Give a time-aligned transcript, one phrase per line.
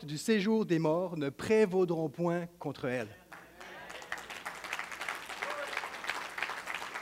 [0.00, 3.08] du séjour des morts ne prévaudront point contre elle.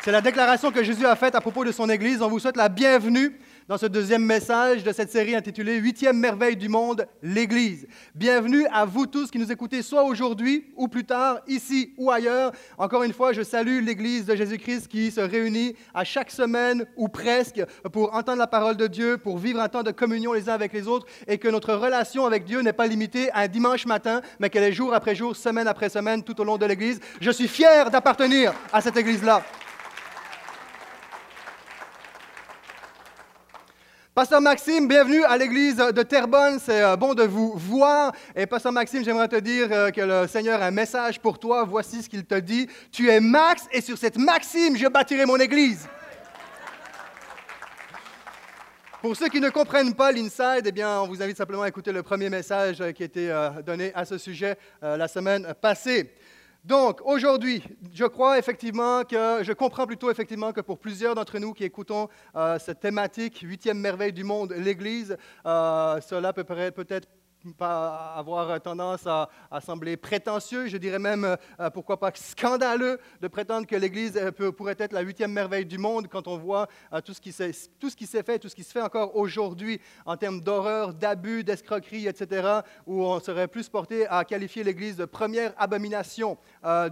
[0.02, 2.22] C'est la déclaration que Jésus a faite à propos de son Église.
[2.22, 3.38] On vous souhaite la bienvenue
[3.70, 7.86] dans ce deuxième message de cette série intitulée Huitième merveille du monde, l'Église.
[8.16, 12.50] Bienvenue à vous tous qui nous écoutez, soit aujourd'hui ou plus tard, ici ou ailleurs.
[12.78, 17.06] Encore une fois, je salue l'Église de Jésus-Christ qui se réunit à chaque semaine ou
[17.06, 20.54] presque pour entendre la parole de Dieu, pour vivre un temps de communion les uns
[20.54, 23.86] avec les autres et que notre relation avec Dieu n'est pas limitée à un dimanche
[23.86, 26.98] matin, mais qu'elle est jour après jour, semaine après semaine, tout au long de l'Église.
[27.20, 29.44] Je suis fier d'appartenir à cette Église-là.
[34.20, 36.58] Pasteur Maxime, bienvenue à l'église de Terrebonne.
[36.62, 38.12] C'est euh, bon de vous voir.
[38.36, 41.64] Et Pasteur Maxime, j'aimerais te dire euh, que le Seigneur a un message pour toi.
[41.64, 42.68] Voici ce qu'il te dit.
[42.92, 45.88] Tu es Max et sur cette Maxime, je bâtirai mon église.
[49.00, 51.90] Pour ceux qui ne comprennent pas l'inside, eh bien, on vous invite simplement à écouter
[51.90, 56.12] le premier message qui a été euh, donné à ce sujet la semaine passée.
[56.64, 57.62] Donc, aujourd'hui,
[57.92, 62.08] je crois effectivement que, je comprends plutôt effectivement que pour plusieurs d'entre nous qui écoutons
[62.36, 65.16] euh, cette thématique, huitième merveille du monde, l'Église,
[65.46, 67.08] euh, cela peut peut-être
[67.56, 69.28] pas avoir tendance à,
[69.64, 74.76] sembler prétentieux, je dirais même, euh, pourquoi pas scandaleux, de prétendre que l'Église euh, pourrait
[74.78, 77.52] être la huitième merveille du monde quand on voit euh, tout ce qui s'est
[78.22, 83.02] fait, tout ce qui se fait encore aujourd'hui en termes d'horreur, d'abus, d'escroquerie, etc., où
[83.02, 86.36] on serait plus porté à qualifier l'Église de première abomination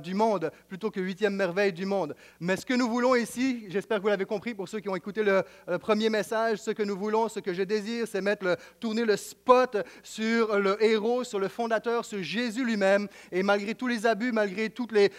[0.02, 2.14] du monde plutôt que huitième merveille du monde.
[2.40, 4.96] Mais ce que nous voulons ici, j'espère que vous l'avez compris pour ceux qui ont
[4.96, 5.42] écouté le,
[5.78, 9.76] premier message, ce que nous voulons, ce que je désire, c'est mettre tourner le spot
[10.02, 13.08] sur sur le héros, sur le fondateur, sur Jésus lui-même.
[13.32, 15.10] Et malgré tous les abus, malgré toutes les,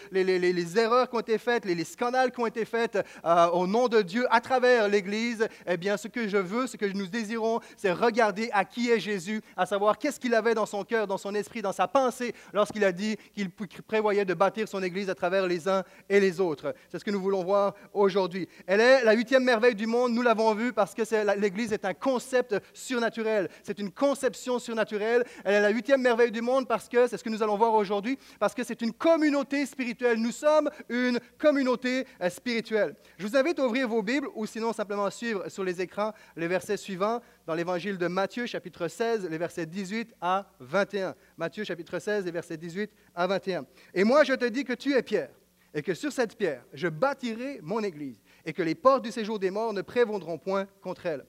[0.78, 4.00] erreurs qui ont été faites, les, scandales qui ont été faits euh, au nom de
[4.00, 7.92] Dieu à travers l'Église, eh bien, ce que je veux, ce que nous désirons, c'est
[7.92, 11.34] regarder à qui est Jésus, à savoir qu'est-ce qu'il avait dans son cœur, dans son
[11.34, 15.46] esprit, dans sa pensée, lorsqu'il a dit qu'il prévoyait de bâtir son Église à travers
[15.46, 16.74] les uns et les autres.
[16.88, 18.48] C'est ce que nous voulons voir aujourd'hui.
[18.66, 21.02] Elle est la huitième merveille du monde, nous l'avons vu, parce que
[21.38, 23.50] l'Église est un concept surnaturel.
[23.62, 25.09] C'est une conception surnaturelle
[25.44, 27.74] elle est la huitième merveille du monde parce que, c'est ce que nous allons voir
[27.74, 30.18] aujourd'hui, parce que c'est une communauté spirituelle.
[30.18, 32.94] Nous sommes une communauté euh, spirituelle.
[33.18, 36.12] Je vous invite à ouvrir vos Bibles ou sinon simplement à suivre sur les écrans
[36.36, 41.14] les versets suivants dans l'évangile de Matthieu, chapitre 16, les versets 18 à 21.
[41.36, 43.66] Matthieu, chapitre 16, les versets 18 à 21.
[43.94, 45.30] Et moi, je te dis que tu es Pierre,
[45.74, 49.38] et que sur cette pierre, je bâtirai mon église, et que les portes du séjour
[49.38, 51.26] des morts ne prévaudront point contre elle.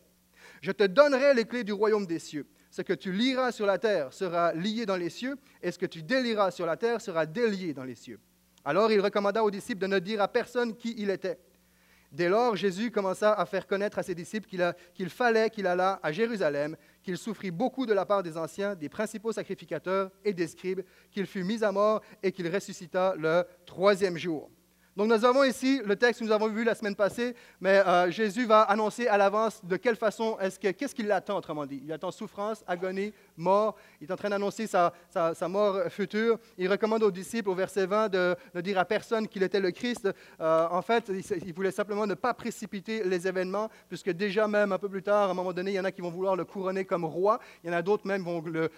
[0.62, 2.48] Je te donnerai les clés du royaume des cieux.
[2.72, 5.86] Ce que tu liras sur la terre sera lié dans les cieux, et ce que
[5.86, 8.20] tu délieras sur la terre sera délié dans les cieux.
[8.64, 11.38] Alors il recommanda aux disciples de ne dire à personne qui il était.
[12.14, 14.50] Dès lors, Jésus commença à faire connaître à ses disciples
[14.94, 18.90] qu'il fallait qu'il allât à Jérusalem, qu'il souffrit beaucoup de la part des anciens, des
[18.90, 24.18] principaux sacrificateurs et des scribes, qu'il fut mis à mort et qu'il ressuscita le troisième
[24.18, 24.50] jour.
[24.98, 28.12] Donc nous avons ici le texte que nous avons vu la semaine passée, mais euh,
[28.12, 31.82] Jésus va annoncer à l'avance de quelle façon, est-ce que, qu'est-ce qu'il attend autrement dit.
[31.86, 33.78] Il attend souffrance, agonie, mort.
[34.02, 34.92] Il est en train d'annoncer sa,
[35.48, 36.38] mort future.
[36.58, 39.72] Il recommande aux disciples au verset 20 de ne dire à personne qu'il était le
[39.72, 40.10] Christ.
[40.42, 44.78] Euh, en fait, il, voulait simplement ne pas précipiter les événements, puisque déjà même un
[44.78, 46.44] peu plus tard, à un moment donné, il y en a qui vont vouloir le
[46.44, 47.40] couronner comme roi.
[47.64, 48.26] Il y en a d'autres même,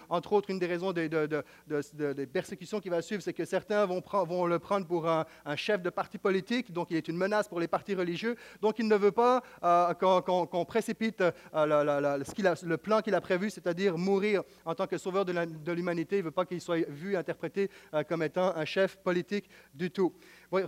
[0.10, 4.04] entre autres, une des raisons des, de, persécutions qui va suivre, c'est que certains vont,
[4.26, 7.48] vont le prendre pour un, un chef de parti politique, donc il est une menace
[7.48, 8.36] pour les partis religieux.
[8.62, 13.98] Donc il ne veut pas euh, qu'on précipite euh, le plan qu'il a prévu, c'est-à-dire
[13.98, 16.18] mourir en tant que sauveur de l'humanité.
[16.18, 19.92] Il ne veut pas qu'il soit vu, interprété euh, comme étant un chef politique du
[19.92, 20.14] tout.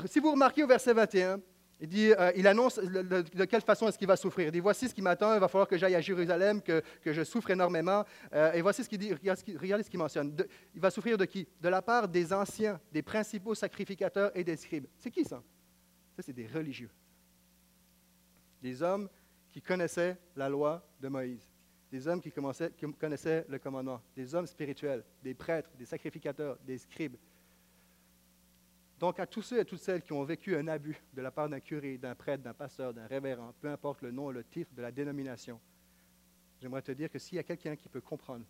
[0.06, 1.40] si vous remarquez au verset 21,
[1.80, 4.48] il, dit, il annonce de quelle façon est-ce qu'il va souffrir.
[4.48, 7.14] Il dit, voici ce qui m'attend, il va falloir que j'aille à Jérusalem, que, que,
[7.14, 8.06] je souffre énormément.
[8.54, 10.36] et voici ce qu'il dit, regardez ce qu'il mentionne.
[10.74, 11.48] il va souffrir de qui?
[11.62, 14.88] De la part des anciens, des principaux sacrificateurs et des scribes.
[14.98, 15.44] C'est qui ça?
[16.16, 16.90] Ça, c'est des religieux.
[18.62, 19.10] Des hommes
[19.52, 21.50] qui connaissaient la loi de Moïse
[21.96, 22.32] des hommes qui,
[23.00, 27.16] connaissaient le commandement, des hommes spirituels, des prêtres, des sacrificateurs, des scribes.
[29.00, 31.50] Donc à tous ceux et toutes celles qui ont vécu un abus de la part
[31.50, 34.82] d'un curé, d'un prêtre, d'un pasteur, d'un révérend, peu importe le nom, le titre de
[34.82, 35.60] la dénomination,
[36.62, 38.46] j'aimerais te dire que s'il y a quelqu'un qui peut comprendre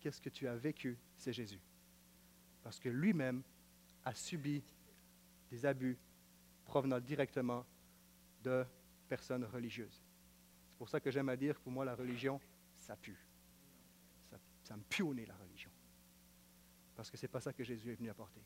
[0.00, 1.60] qu'est-ce que tu as vécu, c'est Jésus.
[2.62, 3.42] Parce que lui-même
[4.04, 4.62] a subi
[5.50, 5.98] des abus
[6.64, 7.64] provenant directement
[8.42, 8.64] de
[9.08, 10.02] personnes religieuses.
[10.70, 12.40] C'est pour ça que j'aime à dire, pour moi, la religion,
[12.78, 13.18] ça pue.
[14.64, 15.70] Ça, me pue la religion.
[16.94, 18.42] Parce que ce n'est pas ça que Jésus est venu apporter.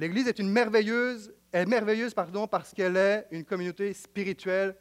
[0.00, 4.74] L'Église est une merveilleuse, est merveilleuse pardon, parce qu'elle est une communauté spirituelle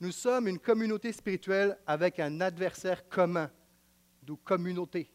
[0.00, 3.50] nous sommes une communauté spirituelle avec un adversaire commun,
[4.22, 5.10] d'où communauté,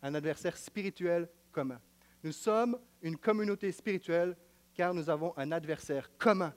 [0.00, 1.78] un adversaire spirituel commun.
[2.24, 4.34] Nous sommes une communauté spirituelle
[4.74, 6.54] car nous avons un adversaire commun.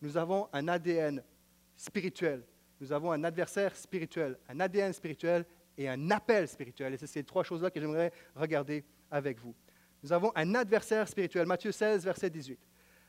[0.00, 1.24] Nous avons un ADN
[1.76, 2.44] spirituel.
[2.80, 5.44] Nous avons un adversaire spirituel, un ADN spirituel
[5.76, 6.94] et un appel spirituel.
[6.94, 9.56] Et c'est ces trois choses-là que j'aimerais regarder avec vous.
[10.02, 11.46] Nous avons un adversaire spirituel.
[11.46, 12.58] Matthieu 16, verset 18.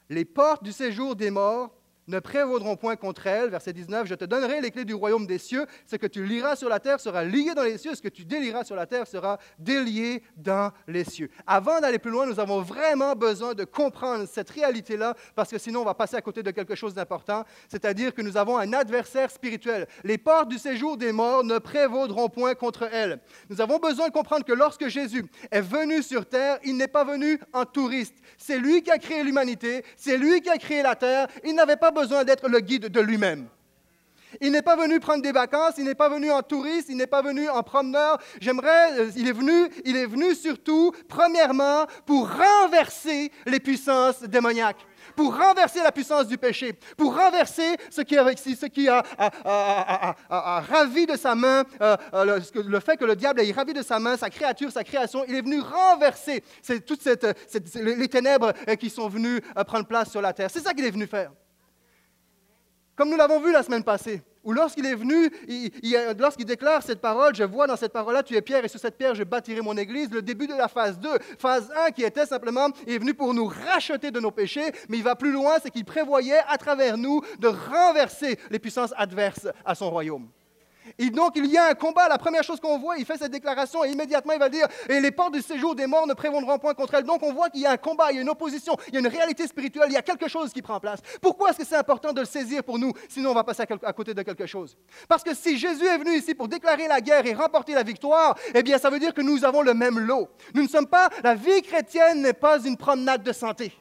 [0.10, 1.79] Les portes du séjour des morts
[2.10, 3.50] ne prévaudront point contre elle.
[3.50, 5.66] Verset 19, je te donnerai les clés du royaume des cieux.
[5.86, 7.96] Ce que tu liras sur la terre sera lié dans les cieux.
[7.96, 11.30] Ce que tu délieras sur la terre sera délié dans les cieux.
[11.46, 15.82] Avant d'aller plus loin, nous avons vraiment besoin de comprendre cette réalité-là parce que sinon
[15.82, 17.44] on va passer à côté de quelque chose d'important.
[17.68, 19.88] C'est-à-dire que nous avons un adversaire spirituel.
[20.04, 23.20] Les portes du séjour des morts ne prévaudront point contre elle.
[23.50, 27.04] Nous avons besoin de comprendre que lorsque Jésus est venu sur terre, il n'est pas
[27.04, 28.16] venu en touriste.
[28.38, 29.86] C'est lui qui a créé l'humanité.
[29.96, 31.28] C'est lui qui a créé la terre.
[31.44, 33.48] Il n'avait pas besoin d'être le guide de lui-même.
[34.42, 37.08] Il n'est pas venu prendre des vacances, il n'est pas venu en touriste, il n'est
[37.08, 38.20] pas venu en promeneur.
[38.40, 44.86] J'aimerais, euh, il est venu, il est venu surtout, premièrement, pour renverser les puissances démoniaques,
[45.16, 48.16] pour renverser la puissance du péché, pour renverser ce qui,
[48.56, 49.04] ce qui a,
[50.70, 54.00] ravi de sa main, euh, euh, le, fait que le diable ait ravi de sa
[54.00, 55.26] main sa créature, sa création.
[55.28, 56.44] Il est venu renverser
[56.86, 57.04] toutes
[57.76, 60.50] les ténèbres qui sont venues prendre place sur la terre.
[60.52, 61.32] C'est ça qu'il est venu faire.
[63.00, 65.32] Comme nous l'avons vu la semaine passée, où lorsqu'il est venu,
[66.20, 68.98] lorsqu'il déclare cette parole, je vois dans cette parole-là, tu es pierre, et sur cette
[68.98, 71.08] pierre, je bâtirai mon église, le début de la phase 2.
[71.38, 74.98] Phase 1 qui était simplement, il est venu pour nous racheter de nos péchés, mais
[74.98, 79.48] il va plus loin, c'est qu'il prévoyait à travers nous de renverser les puissances adverses
[79.64, 80.28] à son royaume.
[81.02, 82.10] Et donc, il y a un combat.
[82.10, 85.00] La première chose qu'on voit, il fait cette déclaration et immédiatement, il va dire Et
[85.00, 87.06] les portes du séjour des morts ne prévendront point contre elle.
[87.06, 88.98] Donc, on voit qu'il y a un combat, il y a une opposition, il y
[88.98, 91.00] a une réalité spirituelle, il y a quelque chose qui prend place.
[91.22, 93.94] Pourquoi est-ce que c'est important de le saisir pour nous Sinon, on va passer à
[93.94, 94.76] côté de quelque chose?
[95.08, 98.38] Parce que si Jésus est venu ici pour déclarer la guerre et remporter la victoire,
[98.54, 100.28] eh bien, ça veut dire que nous avons le même lot.
[100.54, 101.10] Nous ne sommes pas.
[101.24, 103.72] La vie chrétienne n'est pas une promenade de santé.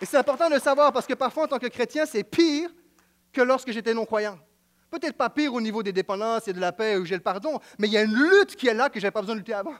[0.00, 2.70] Et c'est important de le savoir parce que parfois, en tant que chrétien, c'est pire
[3.32, 4.38] que lorsque j'étais non-croyant.
[4.90, 7.60] Peut-être pas pire au niveau des dépendances et de la paix où j'ai le pardon,
[7.78, 9.40] mais il y a une lutte qui est là que je n'avais pas besoin de
[9.40, 9.76] lutter avant.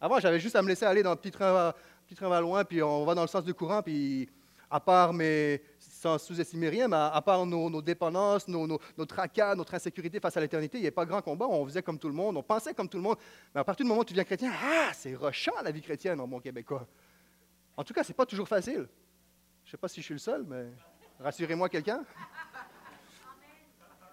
[0.00, 1.74] Avant, j'avais juste à me laisser aller dans le petit train,
[2.06, 4.28] petit train va loin, puis on va dans le sens du courant, puis
[4.70, 9.74] à part, mais sans sous-estimer rien, mais à, part nos, dépendances, nos, nos, tracas, notre
[9.74, 12.14] insécurité face à l'éternité, il n'y avait pas grand combat, on faisait comme tout le
[12.14, 13.16] monde, on pensait comme tout le monde.
[13.54, 16.20] Mais à partir du moment où tu deviens chrétien, ah, c'est rochant la vie chrétienne
[16.20, 16.86] en bon québécois.
[17.76, 18.88] En tout cas, ce n'est pas toujours facile.
[19.64, 20.66] Je ne sais pas si je suis le seul, mais...
[21.18, 22.04] Rassurez-moi quelqu'un.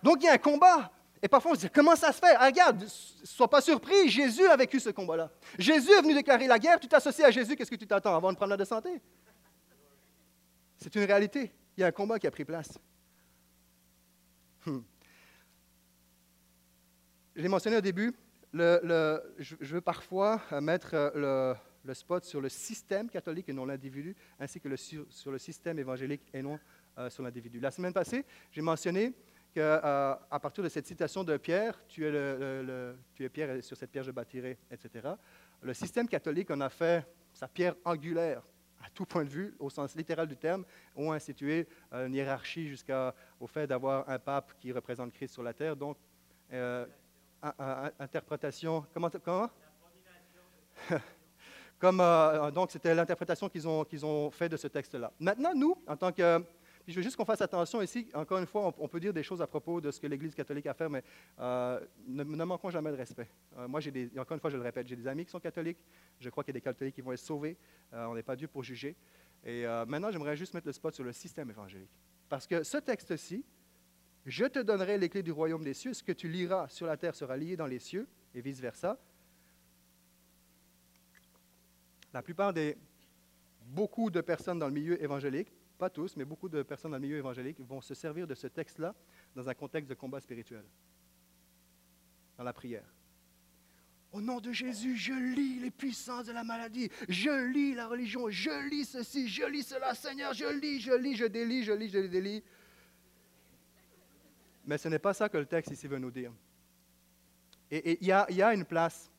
[0.02, 0.92] Donc il y a un combat.
[1.22, 2.36] Et parfois on se dit, comment ça se fait?
[2.38, 5.32] Ah, Regarde, sois pas surpris, Jésus a vécu ce combat-là.
[5.58, 8.16] Jésus est venu déclarer la guerre, tu t'associes à Jésus, qu'est-ce que tu t'attends?
[8.16, 9.02] Avoir une promenade de santé
[10.78, 11.52] C'est une réalité.
[11.76, 12.78] Il y a un combat qui a pris place.
[14.66, 14.82] Hmm.
[17.36, 18.14] J'ai mentionné au début,
[18.54, 24.60] je, veux parfois mettre euh, le, spot sur le système catholique et non l'individu, ainsi
[24.60, 26.60] que sur le système évangélique et non
[26.98, 27.60] euh, sur l'individu.
[27.60, 29.12] La semaine passée, j'ai mentionné
[29.54, 33.62] qu'à euh, partir de cette citation de Pierre, tu es, le, tu es Pierre et
[33.62, 35.10] sur cette pierre je bâtirai, etc.,
[35.62, 38.42] le système catholique en a fait sa pierre angulaire
[38.82, 40.64] à tout point de vue, au sens littéral du terme,
[40.96, 45.54] ont institué euh, une hiérarchie jusqu'au fait d'avoir un pape qui représente Christ sur la
[45.54, 45.76] terre.
[45.76, 45.98] Donc,
[48.00, 49.50] interprétation, comment, comment?
[51.78, 52.02] Comme,
[52.54, 55.12] donc, c'était l'interprétation qu'ils ont, qu'ils ont fait de ce texte-là.
[55.20, 56.42] Maintenant, nous, en tant que
[56.88, 58.08] je veux juste qu'on fasse attention ici.
[58.14, 60.68] Encore une fois, on, peut dire des choses à propos de ce que l'Église catholique
[60.68, 61.04] a fait, mais
[61.40, 63.28] euh, ne, manquons jamais de respect.
[63.58, 63.80] Euh, moi,
[64.18, 65.80] encore une fois, je le répète, j'ai des amis qui sont catholiques.
[66.20, 67.58] Je crois qu'il y a des catholiques qui vont être sauvés.
[67.94, 68.96] Euh, on n'est pas dû pour juger.
[69.44, 71.92] Et maintenant, j'aimerais juste mettre le spot sur le système évangélique.
[72.30, 73.46] Parce que ce texte-ci,
[74.26, 75.94] je te donnerai les clés du royaume des cieux.
[75.94, 78.98] Ce que tu liras sur la terre sera lié dans les cieux, et vice-versa.
[82.12, 82.76] La plupart des
[83.68, 87.02] beaucoup de personnes dans le milieu évangélique pas tous, mais beaucoup de personnes dans le
[87.02, 88.96] milieu évangélique vont se servir de ce texte-là
[89.36, 90.64] dans un contexte de combat spirituel,
[92.38, 92.86] dans la prière.
[94.12, 98.30] Au nom de Jésus, je lis les puissances de la maladie, je lis la religion,
[98.30, 101.90] je lis ceci, je lis cela, Seigneur, je lis, je lis, je délie, je lis,
[101.90, 102.42] je délie.
[104.66, 106.32] Mais ce n'est pas ça que le texte ici veut nous dire.
[107.70, 109.12] Et il y, a une place,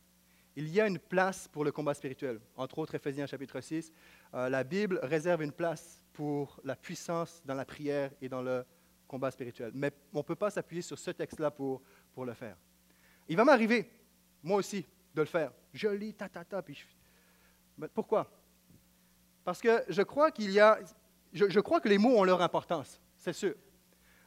[0.55, 2.41] il y a une place pour le combat spirituel.
[2.57, 3.93] Entre autres, Ephésiens chapitre 6,
[4.35, 8.65] euh, la Bible réserve une place pour la puissance dans la prière et dans le
[9.07, 9.71] combat spirituel.
[9.75, 11.83] Mais on ne peut pas s'appuyer sur ce texte-là pour,
[12.15, 12.57] pour le faire.
[13.29, 13.91] Il va m'arriver,
[14.43, 15.53] moi aussi, de le faire.
[15.75, 16.83] Je lis, ta, ta, ta, puis
[17.93, 18.31] pourquoi?
[19.45, 20.79] Parce que je crois qu'il y a,
[21.35, 23.55] je, crois que les mots ont leur importance, c'est sûr.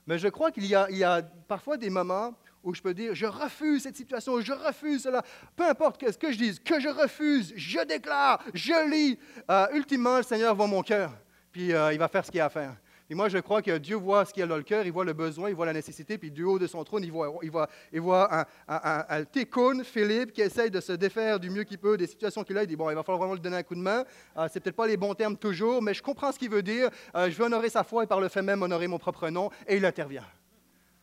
[0.05, 3.25] Mais je crois qu'il y, y a, parfois des moments où je peux dire, je
[3.25, 5.23] refuse cette situation, je refuse cela,
[5.55, 9.17] peu importe ce que je dise, que je refuse, je déclare, je lis.
[9.49, 11.11] Euh, ultimement, le Seigneur voit mon cœur,
[11.51, 12.75] puis euh, il va faire ce qu'il a à faire.
[13.11, 14.91] Et moi, je crois que Dieu voit ce qu'il y a dans le cœur, il
[14.91, 17.33] voit le besoin, il voit la nécessité, puis du haut de son trône, il voit,
[17.41, 21.79] il voit, il voit un, un, Philippe, qui essaye de se défaire du mieux qu'il
[21.79, 22.63] peut des situations qu'il a.
[22.63, 24.05] Il dit, bon, il va falloir vraiment lui donner un coup de main.
[24.37, 26.89] Euh, c'est peut-être pas les bons termes toujours, mais je comprends ce qu'il veut dire.
[27.15, 29.49] Euh, je veux honorer sa foi et par le fait même honorer mon propre nom,
[29.67, 30.25] et il intervient.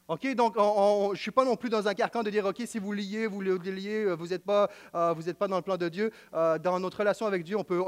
[0.08, 2.78] OK, donc je ne suis pas non plus dans un carcan de dire, OK, si
[2.78, 6.12] vous liez, vous liez, euh, vous n'êtes pas, euh, pas dans le plan de Dieu.
[6.32, 7.82] Euh, dans notre relation avec Dieu, on peut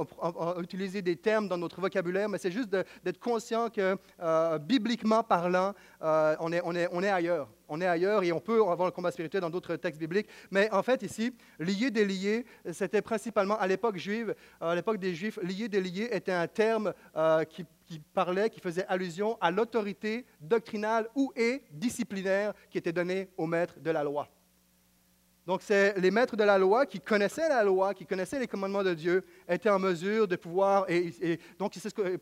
[0.60, 3.96] utiliser des termes dans notre vocabulaire, mais c'est juste d'être conscient que,
[4.58, 8.60] bibliquement parlant, on est, on, est, on est ailleurs on est ailleurs et on peut
[8.60, 10.28] avoir le combat spirituel dans d'autres textes bibliques.
[10.50, 15.38] Mais en fait, ici, lier, délier, c'était principalement à l'époque juive, à l'époque des Juifs,
[15.42, 16.92] lier, délier était un terme
[17.50, 23.30] qui qui parlait, qui faisait allusion à l'autorité doctrinale ou et disciplinaire qui était donnée
[23.38, 24.28] aux maîtres de la loi.
[25.48, 28.82] Donc, c'est les maîtres de la loi qui connaissaient la loi, qui connaissaient les commandements
[28.82, 31.72] de Dieu, étaient en mesure de pouvoir, et, donc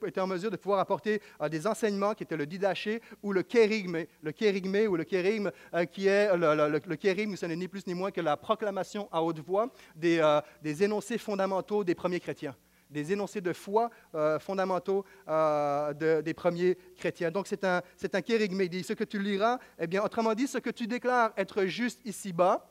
[0.06, 3.42] étaient en mesure de pouvoir apporter euh, des enseignements qui étaient le didaché ou le
[3.42, 7.66] kérigme, le kérigme ou le kérigme, euh, qui est le, le, kérigme, ce n'est ni
[7.66, 12.20] plus ni moins que la proclamation à haute voix des, euh, énoncés fondamentaux des premiers
[12.20, 12.54] chrétiens
[12.88, 13.90] des énoncés de foi
[14.38, 17.32] fondamentaux des premiers chrétiens.
[17.32, 18.64] Donc, c'est un, c'est kérigme.
[18.68, 22.00] dit ce que tu liras, eh bien, autrement dit, ce que tu déclares être juste
[22.04, 22.64] ici-bas,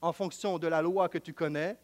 [0.00, 1.78] en fonction de la loi que tu connais,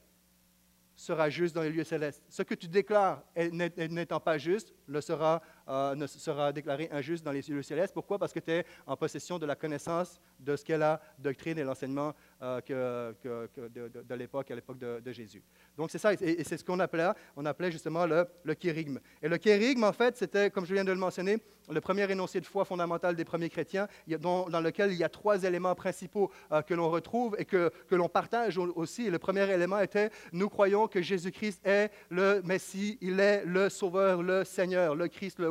[0.95, 2.23] sera juste dans les lieux célestes.
[2.28, 7.42] Ce que tu déclares n'étant pas juste le sera, euh, sera déclaré injuste dans les
[7.42, 7.95] lieux célestes.
[7.95, 8.19] Pourquoi?
[8.19, 11.64] Parce que tu es en possession de la connaissance de ce qu'est la doctrine et
[11.64, 15.42] l'enseignement que, de, l'époque, à l'époque de Jésus.
[15.76, 18.99] Donc c'est ça, et, c'est ce qu'on appelait, on appelait justement le, le kérigme.
[19.23, 21.38] Et le kérigme, en fait, c'était, comme je viens de le mentionner,
[21.71, 23.87] le premier énoncé de foi fondamentale des premiers chrétiens,
[24.21, 27.95] dans, lequel il y a trois éléments principaux euh, que l'on retrouve et que, que
[27.95, 29.09] l'on partage aussi.
[29.11, 34.23] le premier élément était, nous croyons que Jésus-Christ est le Messie, il est le Sauveur,
[34.23, 35.50] le Seigneur, le Christ, le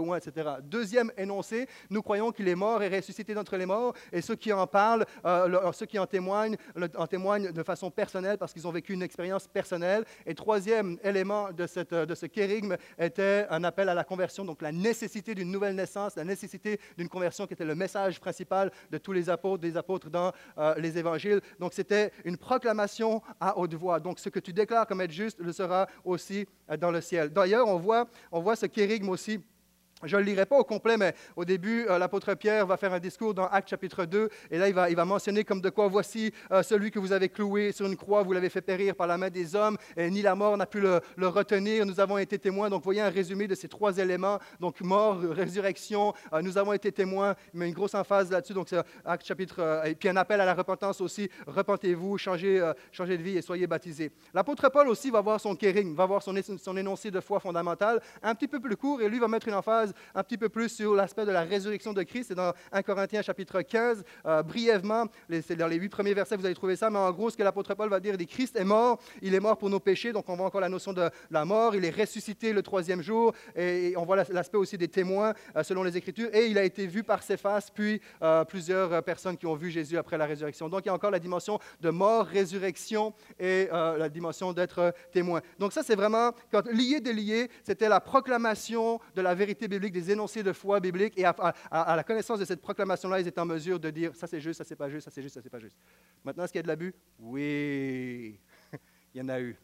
[0.64, 4.52] Deuxième énoncé, nous croyons qu'il est mort et ressuscité d'entre les morts, et ceux qui
[4.54, 6.58] en parlent, euh, ceux qui en témoignent,
[6.96, 10.06] en témoignent de façon personnelle parce qu'ils ont vécu une expérience personnelle.
[10.26, 15.36] Et troisième élément de ce kérigme était un appel à la conversion, donc la nécessité
[15.36, 19.30] d'une nouvelle naissance, la nécessité d'une conversion qui était le message principal de tous les
[19.30, 21.42] apôtres, des apôtres dans euh, les évangiles.
[21.60, 24.00] Donc c'était une proclamation à haute voix.
[24.00, 27.30] Donc ce que tu déclares comme être juste le sera aussi euh, dans le ciel.
[27.30, 29.40] D'ailleurs, on voit, on voit ce kérigme aussi
[30.04, 32.94] je ne le lirai pas au complet, mais au début, euh, l'apôtre Pierre va faire
[32.94, 35.70] un discours dans Actes chapitre 2, et là, il va, il va mentionner comme de
[35.70, 38.96] quoi, voici euh, celui que vous avez cloué sur une croix, vous l'avez fait périr
[38.96, 42.18] par la main des hommes, et ni la mort n'a pu le, retenir, nous avons
[42.18, 42.70] été témoins.
[42.70, 46.92] Donc, voyez un résumé de ces trois éléments, donc mort, résurrection, euh, nous avons été
[46.92, 50.46] témoins, mais une grosse emphase là-dessus, donc c'est Actes chapitre, et puis un appel à
[50.46, 54.12] la repentance aussi, repentez-vous, changez, changez de vie et soyez baptisés.
[54.34, 58.02] L'apôtre Paul aussi va voir son kering, va voir son, son énoncé de foi fondamentale,
[58.22, 60.70] un petit peu plus court, et lui va mettre une emphase un petit peu plus
[60.70, 62.28] sur l'aspect de la résurrection de Christ.
[62.30, 64.04] C'est dans 1 Corinthiens chapitre 15.
[64.26, 67.30] Euh, brièvement, c'est dans les huit premiers versets vous allez trouver ça, mais en gros,
[67.30, 69.80] ce que l'apôtre Paul va dire, c'est Christ est mort, il est mort pour nos
[69.80, 73.02] péchés, donc on voit encore la notion de la mort, il est ressuscité le troisième
[73.02, 76.64] jour, et, on voit l'aspect aussi des témoins euh, selon les Écritures, et il a
[76.64, 80.26] été vu par ses faces, puis euh, plusieurs personnes qui ont vu Jésus après la
[80.26, 80.70] résurrection.
[80.70, 85.42] Donc il y a encore la dimension de mort, résurrection, et la dimension d'être témoin.
[85.60, 90.12] Donc ça, c'est vraiment, quand lié, délié, c'était la proclamation de la vérité biblique des
[90.12, 93.80] énoncés de foi biblique, et à, la connaissance de cette proclamation-là, ils étaient en mesure
[93.80, 95.60] de dire ça c'est juste, ça c'est pas juste, ça c'est juste, ça c'est pas
[95.60, 95.78] juste.
[96.24, 96.94] Maintenant, est-ce qu'il y a de l'abus?
[97.20, 98.40] Oui,
[99.14, 99.58] il y en a eu.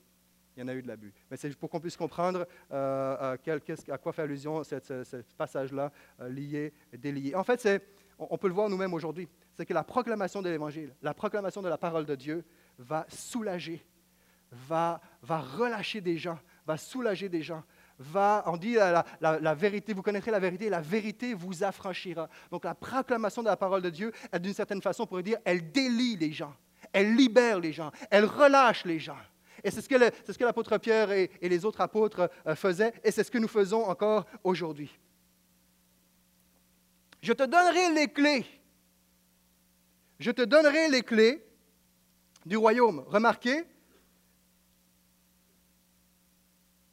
[0.55, 1.13] Il y en a eu de l'abus.
[1.29, 6.29] Mais c'est pour qu'on puisse comprendre euh, euh à quoi fait allusion ce, passage-là, euh,
[6.29, 7.35] lié, délié.
[7.35, 9.27] En fait, c'est, on, peut le voir nous-mêmes aujourd'hui.
[9.53, 12.43] C'est que la proclamation de l'Évangile, la proclamation de la parole de Dieu
[12.79, 13.85] va soulager,
[14.51, 17.63] va, va relâcher des gens, va soulager des gens,
[17.99, 22.29] va, on dit la, vérité, vous connaîtrez la vérité, la vérité vous affranchira.
[22.51, 25.71] Donc la proclamation de la parole de Dieu, d'une certaine façon, on pourrait dire, elle
[25.71, 26.53] délie les gens,
[26.93, 29.17] elle libère les gens, elle relâche les gens.
[29.63, 33.31] Et c'est ce que l'apôtre Pierre et, les autres apôtres euh, faisaient, et c'est ce
[33.31, 34.95] que nous faisons encore aujourd'hui.
[37.21, 38.45] Je te donnerai les clés.
[40.19, 41.43] Je te donnerai les clés
[42.45, 43.03] du royaume.
[43.07, 43.65] Remarquez,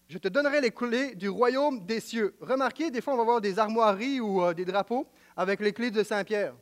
[0.09, 2.37] Je te donnerai les clés du royaume des cieux.
[2.41, 5.07] Remarquez, des fois, on va voir des armoiries ou euh, des drapeaux
[5.37, 6.55] avec les clés de Saint-Pierre.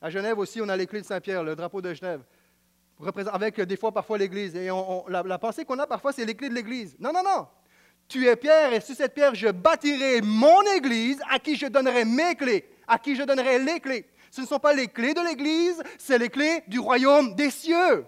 [0.00, 2.22] À Genève aussi, on a les clés de Saint-Pierre, le drapeau de Genève,
[3.32, 4.54] avec euh, des fois parfois l'Église.
[4.54, 4.68] Et
[5.08, 6.94] la, pensée qu'on a parfois, c'est les clés de l'Église.
[7.00, 7.46] Non, non, non.
[8.06, 12.04] Tu es Pierre, et sur cette pierre, je bâtirai mon Église, à qui je donnerai
[12.04, 14.06] mes clés, à qui je donnerai les clés.
[14.30, 18.04] Ce ne sont pas les clés de l'Église, c'est les clés du royaume des cieux.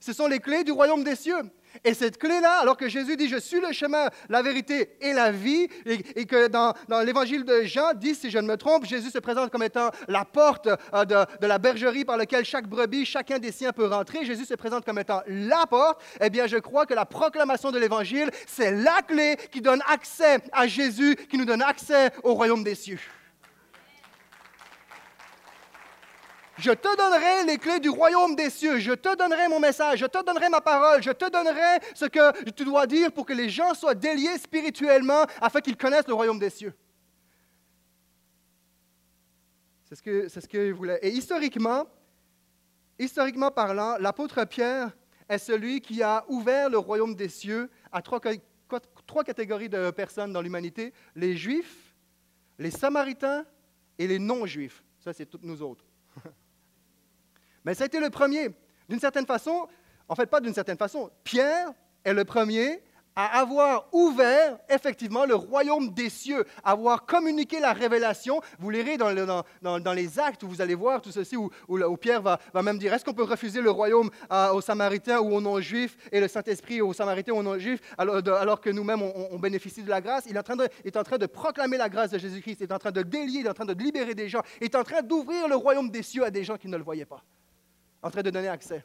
[0.00, 1.42] Ce sont les clés du royaume des cieux.
[1.84, 5.32] Et cette clé-là, alors que Jésus dit, je suis le chemin, la vérité et la
[5.32, 6.74] vie, et, que dans,
[7.04, 10.24] l'évangile de Jean dit, si je ne me trompe, Jésus se présente comme étant la
[10.24, 14.44] porte euh, de, la bergerie par laquelle chaque brebis, chacun des siens peut rentrer, Jésus
[14.44, 18.30] se présente comme étant la porte, eh bien je crois que la proclamation de l'évangile,
[18.46, 22.74] c'est la clé qui donne accès à Jésus, qui nous donne accès au royaume des
[22.74, 23.00] cieux.
[26.58, 30.06] Je te donnerai les clés du royaume des cieux, je te donnerai mon message, je
[30.06, 33.48] te donnerai ma parole, je te donnerai ce que tu dois dire pour que les
[33.48, 36.74] gens soient déliés spirituellement afin qu'ils connaissent le royaume des cieux.
[39.84, 40.98] C'est ce que, ce qu'il voulait.
[41.02, 41.86] Et historiquement,
[42.98, 44.90] historiquement parlant, l'apôtre Pierre
[45.28, 48.20] est celui qui a ouvert le royaume des cieux à trois,
[49.06, 51.94] trois catégories de personnes dans l'humanité, les juifs,
[52.58, 53.44] les samaritains
[53.98, 54.84] et les non-juifs.
[54.98, 55.84] Ça, c'est toutes nous autres.
[57.64, 58.50] Mais ça a été le premier.
[58.88, 59.66] D'une certaine façon,
[60.08, 61.72] en fait pas d'une certaine façon, Pierre
[62.04, 62.82] est le premier
[63.16, 68.40] à avoir ouvert effectivement le royaume des cieux, à avoir communiqué la révélation.
[68.58, 71.50] Vous lirez dans, les actes où vous allez voir tout ceci, où,
[71.96, 74.10] Pierre va, même dire, est-ce qu'on peut refuser le royaume
[74.52, 78.60] aux Samaritains ou aux non-juifs et le Saint-Esprit aux Samaritains ou aux non-juifs alors, alors,
[78.60, 80.24] que nous-mêmes, on, bénéficie de la grâce?
[80.28, 82.64] Il est en, train de, est en train de proclamer la grâce de Jésus-Christ, il
[82.64, 84.74] est en train de délier, il est en train de libérer des gens, il est
[84.76, 87.22] en train d'ouvrir le royaume des cieux à des gens qui ne le voyaient pas
[88.02, 88.84] en train de donner accès.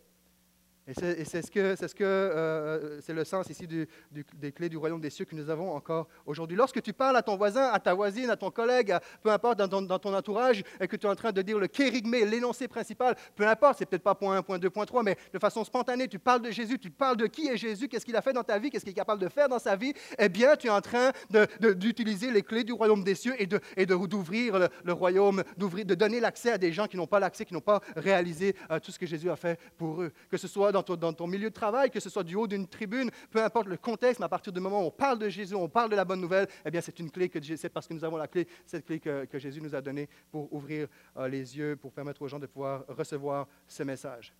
[0.88, 0.93] Et
[1.26, 5.10] c'est ce que c'est ce que, euh, le sens ici des clés du royaume des
[5.10, 6.56] cieux que nous avons encore aujourd'hui.
[6.56, 10.00] Lorsque tu parles à ton voisin, à ta voisine, à ton collègue, peu importe dans
[10.00, 13.45] ton, entourage, et que tu es en train de dire le kérigmé, l'énoncé principal, peu
[13.45, 16.19] importe, c'est peut-être pas point 1, point 2, point 3, mais de façon spontanée, tu
[16.19, 18.58] parles de Jésus, tu parles de qui est Jésus, qu'est-ce qu'il a fait dans ta
[18.58, 20.82] vie, qu'est-ce qu'il est capable de faire dans sa vie, eh bien, tu es en
[20.82, 21.12] train
[21.60, 23.60] d'utiliser les clés du royaume des cieux et de
[24.08, 27.54] d'ouvrir le, royaume, d'ouvrir, de donner l'accès à des gens qui n'ont pas l'accès, qui
[27.54, 30.71] n'ont pas réalisé euh, tout ce que Jésus a fait pour eux, que ce soit
[30.84, 34.20] ton, milieu de travail, que ce soit du haut d'une tribune, peu importe le contexte,
[34.20, 36.22] mais à partir du moment où on parle de Jésus, on parle de la bonne
[36.22, 38.86] nouvelle, eh bien, c'est une clé que c'est parce que nous avons la clé, cette
[38.86, 40.88] clé que, Jésus nous a donnée pour ouvrir
[41.18, 44.34] euh, les yeux, pour permettre aux gens de pouvoir recevoir ce message.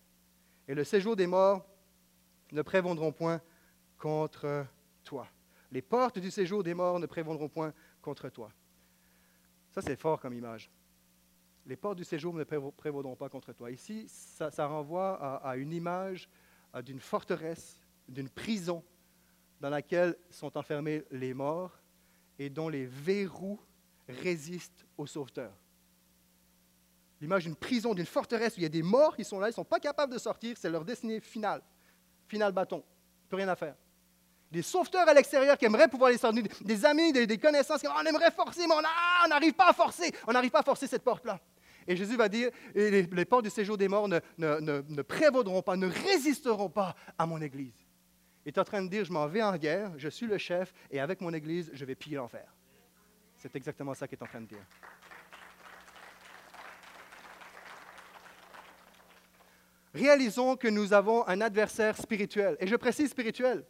[0.66, 1.64] Et le séjour des morts
[2.52, 3.40] ne prévendront point
[3.98, 4.66] contre
[5.04, 5.26] toi.
[5.70, 7.72] Les portes du séjour des morts ne prévendront point
[8.02, 8.50] contre toi.
[9.70, 10.70] Ça, c'est fort comme image
[11.68, 13.70] les portes du séjour ne prévaudront pas contre toi.
[13.70, 16.28] Ici, ça, renvoie à, une image
[16.82, 17.78] d'une forteresse,
[18.08, 18.82] d'une prison
[19.60, 21.78] dans laquelle sont enfermés les morts
[22.38, 23.60] et dont les verrous
[24.08, 25.52] résistent aux sauveteurs.
[27.20, 29.50] L'image d'une prison, d'une forteresse où il y a des morts qui sont là, ils
[29.50, 31.60] ne sont pas capables de sortir, c'est leur destinée finale.
[32.28, 32.82] Final bâton,
[33.28, 33.74] plus rien à faire.
[34.50, 38.06] Des sauveteurs à l'extérieur qui aimeraient pouvoir les sortir, des amis, des, connaissances, qui on
[38.06, 41.38] aimerait forcer, mais on n'arrive pas à forcer, on n'arrive pas à forcer cette porte-là.
[41.88, 45.86] Et Jésus va dire, les, portes du séjour des morts ne, ne, prévaudront pas, ne
[45.88, 47.72] résisteront pas à mon Église.
[48.44, 50.74] Il est en train de dire, je m'en vais en guerre, je suis le chef,
[50.90, 52.54] et avec mon Église, je vais piller l'enfer.
[53.36, 54.66] C'est exactement ça qu'il est en train de dire.
[59.94, 63.64] Réalisons que nous avons un adversaire spirituel, et je précise spirituel.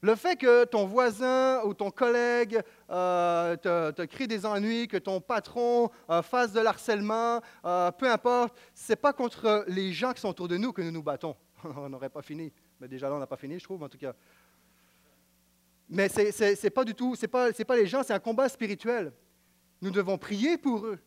[0.00, 5.20] Le fait que ton voisin ou ton collègue euh, te, crie des ennuis, que ton
[5.20, 10.20] patron euh, fasse de l'harcèlement, euh, peu importe, ce n'est pas contre les gens qui
[10.20, 11.34] sont autour de nous que nous nous battons.
[11.76, 12.52] on n'aurait pas fini.
[12.80, 14.14] Mais déjà là, on n'a pas fini, je trouve, en tout cas.
[15.88, 18.48] Mais ce n'est pas du tout, ce n'est pas, pas les gens, c'est un combat
[18.48, 19.12] spirituel.
[19.80, 20.98] Nous devons prier pour eux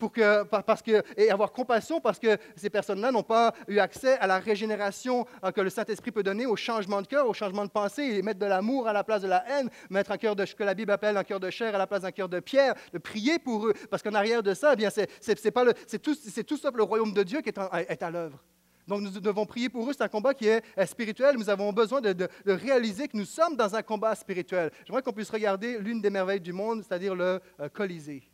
[0.00, 4.18] pour que, parce que, et avoir compassion parce que ces personnes-là n'ont pas eu accès
[4.18, 7.64] à la régénération euh, que le Saint-Esprit peut donner, au changement de cœur, au changement
[7.64, 10.34] de pensée, et mettre de l'amour à la place de la haine, mettre un cœur
[10.34, 12.40] de, que la Bible appelle un cœur de chair à la place d'un cœur de
[12.40, 15.74] pierre, de prier pour eux, parce qu'en arrière de ça, eh bien, c'est, pas le,
[15.86, 18.42] c'est, tout, c'est sauf le royaume de Dieu qui est, à l'œuvre.
[18.88, 19.92] Donc nous devons prier pour eux.
[19.92, 21.36] C'est un combat qui est, spirituel.
[21.36, 24.70] Nous avons besoin de, de, réaliser que nous sommes dans un combat spirituel.
[24.84, 28.29] J'aimerais qu'on puisse regarder l'une des merveilles du monde, c'est-à-dire le euh, Colisée.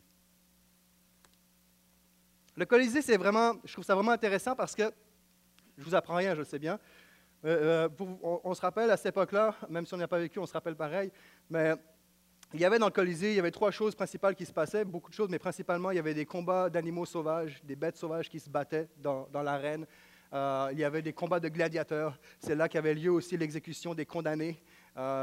[2.57, 4.91] Le Colisée, c'est vraiment, je trouve ça vraiment intéressant parce que,
[5.77, 6.79] je vous apprends rien, je le sais bien.
[7.45, 8.05] Euh, euh,
[8.43, 10.75] on, se rappelle à cette époque-là, même si on n'a pas vécu, on se rappelle
[10.75, 11.11] pareil,
[11.51, 11.73] mais
[12.55, 14.85] il y avait dans le Colisée, il y avait trois choses principales qui se passaient,
[14.85, 18.27] beaucoup de choses, mais principalement, il y avait des combats d'animaux sauvages, des bêtes sauvages
[18.27, 19.85] qui se battaient dans, l'arène.
[20.33, 22.17] Euh, il y avait des combats de gladiateurs.
[22.39, 24.63] C'est là qu'avait lieu aussi l'exécution des condamnés.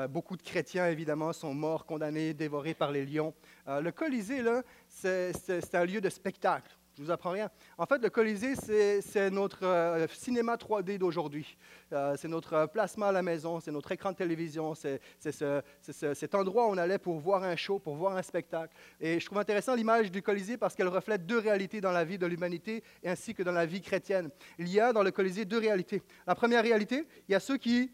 [0.09, 3.35] beaucoup de chrétiens, évidemment, sont morts, condamnés, dévorés par les lions.
[3.67, 7.51] le Colisée, là, c'est un lieu de spectacle Je ne vous apprends rien.
[7.77, 11.57] En fait, le Colisée, c'est notre euh, cinéma 3D d'aujourd'hui.
[11.93, 16.69] Euh, c'est notre placement à la maison, c'est notre écran de télévision, c'est cet endroit
[16.69, 18.73] où on allait pour voir un show, pour voir un spectacle.
[19.01, 22.17] Et je trouve intéressant l'image du Colisée parce qu'elle reflète deux réalités dans la vie
[22.17, 24.31] de l'humanité ainsi que dans la vie chrétienne.
[24.61, 26.01] Il y a dans le Colisée deux réalités.
[26.29, 27.91] La première réalité, il y a ceux qui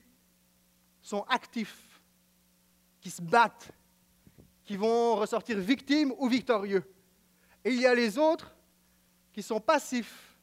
[1.01, 2.03] sont actifs,
[3.01, 3.71] qui se battent,
[4.63, 6.85] qui vont ressortir victimes ou victorieux.
[7.65, 8.55] Et il y a les autres
[9.33, 10.37] qui sont passifs.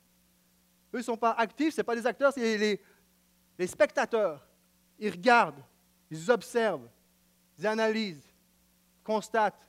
[0.93, 2.81] Eux ne sont pas actifs, ce pas des acteurs, c'est les,
[3.57, 4.47] les spectateurs.
[4.99, 5.63] Ils regardent,
[6.09, 6.87] ils observent,
[7.57, 8.27] ils analysent,
[9.03, 9.67] constatent.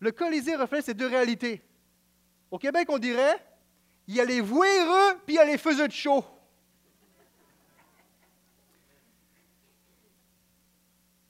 [0.00, 1.62] Le Colisée reflète ces deux réalités.
[2.50, 3.44] Au Québec, on dirait,
[4.06, 6.24] il y a les vouéreux, puis il y a les faiseux de chaud.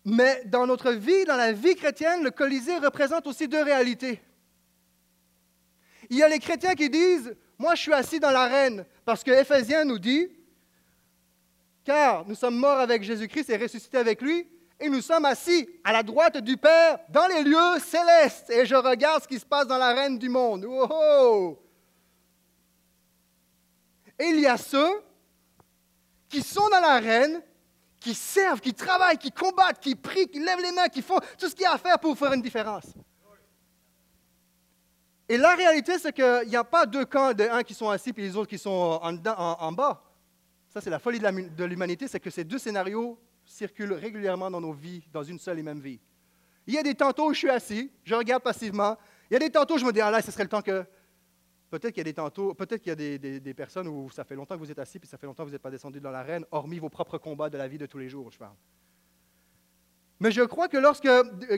[0.05, 4.23] Mais dans notre vie, dans la vie chrétienne, le Colisée représente aussi deux réalités.
[6.11, 9.31] Il y a les chrétiens qui disent, moi je suis assis dans l'arène, parce que
[9.31, 10.29] Éphésiens nous dit,
[11.85, 14.49] car nous sommes morts avec Jésus-Christ et ressuscités avec lui,
[14.81, 18.75] et nous sommes assis à la droite du Père dans les lieux célestes, et je
[18.75, 20.65] regarde ce qui se passe dans l'arène du monde.
[20.69, 21.59] Oh,
[24.19, 25.03] Et il y a ceux
[26.29, 27.43] qui sont dans l'arène
[28.01, 31.49] qui servent, qui travaillent, qui combattent, qui prient, qui lèvent les mains, qui font tout
[31.49, 32.87] ce qu'il y a à faire pour faire une différence.
[35.29, 38.11] Et la réalité, c'est qu'il n'y a pas deux camps de uns qui sont assis
[38.17, 40.03] et les autres qui sont en, bas.
[40.69, 44.73] Ça, c'est la folie de l'humanité, c'est que ces deux scénarios circulent régulièrement dans nos
[44.73, 46.01] vies, dans une seule et même vie.
[46.67, 48.97] Il y a des tantôt où je suis assis, je regarde passivement.
[49.31, 50.63] Il y a des tantôt où je me dis, ah là, ce serait le temps
[50.63, 50.85] que
[51.71, 54.35] Peut-être qu'il y a des tantôt, peut-être qu'il y a des, personnes où ça fait
[54.35, 56.11] longtemps que vous êtes assis, puis ça fait longtemps que vous n'êtes pas descendu dans
[56.11, 58.57] l'arène, hormis vos propres combats de la vie de tous les jours, je parle.
[60.21, 61.09] Mais je crois que lorsque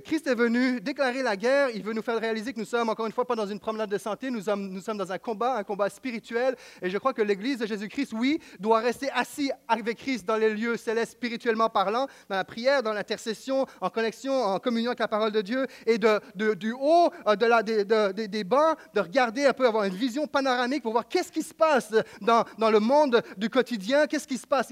[0.05, 3.07] Christ est venu déclarer la guerre, il veut nous faire réaliser que nous sommes, encore
[3.07, 5.89] une fois, pas dans une promenade de santé, nous sommes, dans un combat, un combat
[5.89, 6.57] spirituel.
[6.83, 10.53] Et je crois que l'Église de Jésus-Christ, oui, doit rester assis avec Christ dans les
[10.53, 15.09] lieux célestes, spirituellement parlant, dans la prière, dans l'intercession, en connexion, en communion avec la
[15.09, 19.67] parole de Dieu, et du haut euh, de la, des bancs, de regarder un peu,
[19.67, 23.49] avoir une vision panoramique pour voir qu'est-ce qui se passe dans, dans, le monde du
[23.49, 24.69] quotidien, qu'est-ce qui se passe.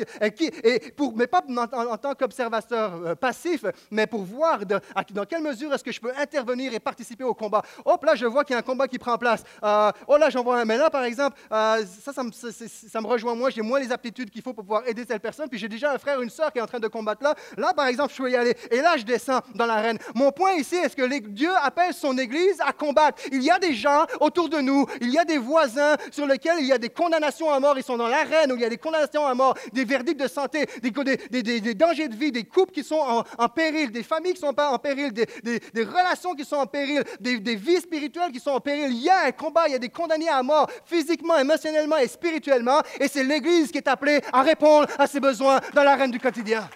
[0.62, 5.42] Et, pour, mais pas en, en tant qu'observateur euh, passif, mais pour voir dans quelle
[5.42, 7.62] mesure est-ce que je peux intervenir et participer au combat.
[7.84, 9.42] Hop, là, je vois qu'il y a un combat qui prend place.
[9.62, 10.64] Euh, oh, là, j'en vois un.
[10.64, 13.50] Mais là, par exemple, euh, ça, ça me, ça me, rejoint moi.
[13.50, 15.48] J'ai moins les aptitudes qu'il faut pour pouvoir aider telle personne.
[15.48, 17.34] Puis j'ai déjà un frère, une sœur qui est en train de combattre là.
[17.56, 18.56] Là, par exemple, je peux y aller.
[18.70, 19.98] Et là, je descends dans l'arène.
[20.14, 23.22] Mon point ici, est-ce que Dieu appelle son Église à combattre?
[23.32, 24.86] Il y a des gens autour de nous.
[25.00, 27.76] Il y a des voisins sur lesquels il y a des condamnations à mort.
[27.76, 30.28] Ils sont dans l'arène où il y a des condamnations à mort, des verdicts de
[30.28, 34.58] santé, des, dangers de vie, des couples qui sont en, en des familles qui sont
[34.58, 38.90] en péril, des, relations qui sont en péril, des, vies spirituelles qui sont en péril.
[38.90, 42.08] Il y a un combat, il y a des condamnés à mort, physiquement, émotionnellement et
[42.08, 42.80] spirituellement.
[43.00, 46.68] Et c'est l'Église qui est appelée à répondre à ses besoins dans l'arène du quotidien.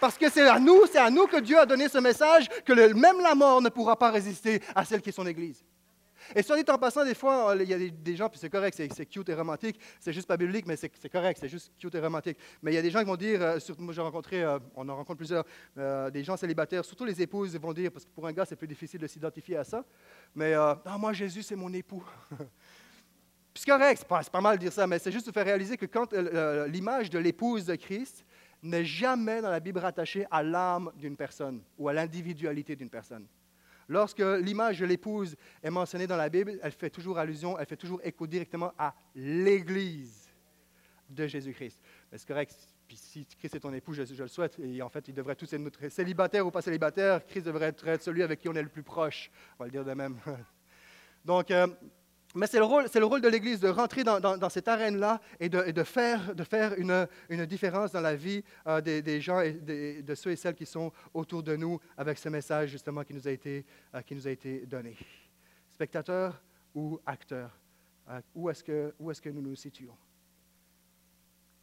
[0.00, 2.72] Parce que c'est à nous, c'est à nous que Dieu a donné ce message que
[2.92, 5.64] même la mort ne pourra pas résister à celle qui est son Église.
[6.34, 8.74] Et soit dit en passant, des fois, il y a des, gens, puis c'est correct,
[8.76, 12.00] c'est cute et romantique, c'est juste pas biblique, mais c'est correct, c'est juste cute et
[12.00, 12.38] romantique.
[12.62, 14.58] Mais il y a des gens qui vont dire, euh, surtout moi j'ai rencontré, euh,
[14.74, 15.44] on en rencontre plusieurs,
[15.78, 18.56] euh, des gens célibataires, surtout les épouses vont dire, parce que pour un gars c'est
[18.56, 19.84] plus difficile de s'identifier à ça,
[20.34, 22.04] mais ah, moi Jésus c'est mon époux.
[23.54, 25.76] Puis c'est correct, c'est pas, mal de dire ça, mais c'est juste de faire réaliser
[25.76, 26.12] que quand
[26.68, 28.24] l'image de l'épouse de Christ
[28.62, 33.26] n'est jamais dans la Bible rattachée à l'âme d'une personne ou à l'individualité d'une personne.
[33.88, 37.76] Lorsque l'image de l'épouse est mentionnée dans la Bible, elle fait toujours allusion, elle fait
[37.76, 40.30] toujours écho directement à l'Église
[41.08, 41.80] de Jésus-Christ.
[42.12, 42.54] C'est correct.
[42.94, 45.88] Si Christ est ton époux, je, le souhaite, et en fait, il devrait tous être
[45.90, 49.30] célibataire ou pas célibataire, Christ devrait être celui avec qui on est le plus proche.
[49.58, 50.16] On va le dire de même.
[51.24, 51.66] Donc, euh,
[52.34, 55.48] mais c'est le, rôle, c'est le rôle de l'Église de rentrer dans, cette arène-là et,
[55.48, 56.34] de, faire,
[56.76, 60.92] une, différence dans la vie euh, des, gens et de ceux et celles qui sont
[61.14, 63.64] autour de nous avec ce message justement qui nous a été,
[63.94, 64.96] euh, donné.
[65.70, 66.42] Spectateurs
[66.74, 67.58] ou acteurs,
[68.10, 69.96] euh, où, est-ce que, où est-ce que nous nous situons?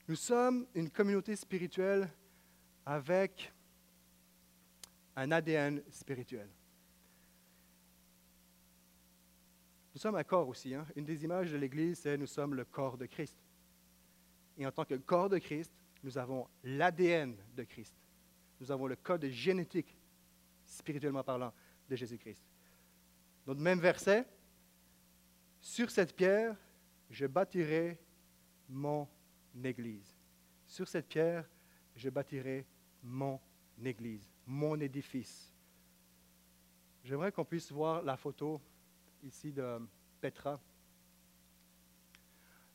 [0.08, 2.10] Nous sommes une communauté spirituelle
[2.86, 3.52] avec
[5.16, 6.48] un ADN spirituel.
[9.96, 10.76] Nous sommes un corps aussi.
[10.76, 10.86] Hein.
[10.98, 13.38] Une des images de l'Église, c'est nous sommes le corps de Christ.
[14.58, 15.72] Et en tant que corps de Christ,
[16.04, 17.96] nous avons l'ADN de Christ.
[18.60, 19.98] Nous avons le code génétique,
[20.66, 21.54] spirituellement parlant,
[21.88, 22.44] de Jésus-Christ.
[23.46, 24.28] Dans même verset,
[25.62, 26.58] sur cette pierre,
[27.10, 27.98] je bâtirai
[28.68, 29.08] mon
[29.64, 30.14] Église.
[30.68, 31.50] Sur cette pierre,
[31.96, 32.66] je bâtirai
[33.02, 33.40] mon
[33.82, 35.54] Église, mon édifice.
[37.02, 38.60] J'aimerais qu'on puisse voir la photo
[39.26, 39.80] ici de
[40.22, 40.60] Petra.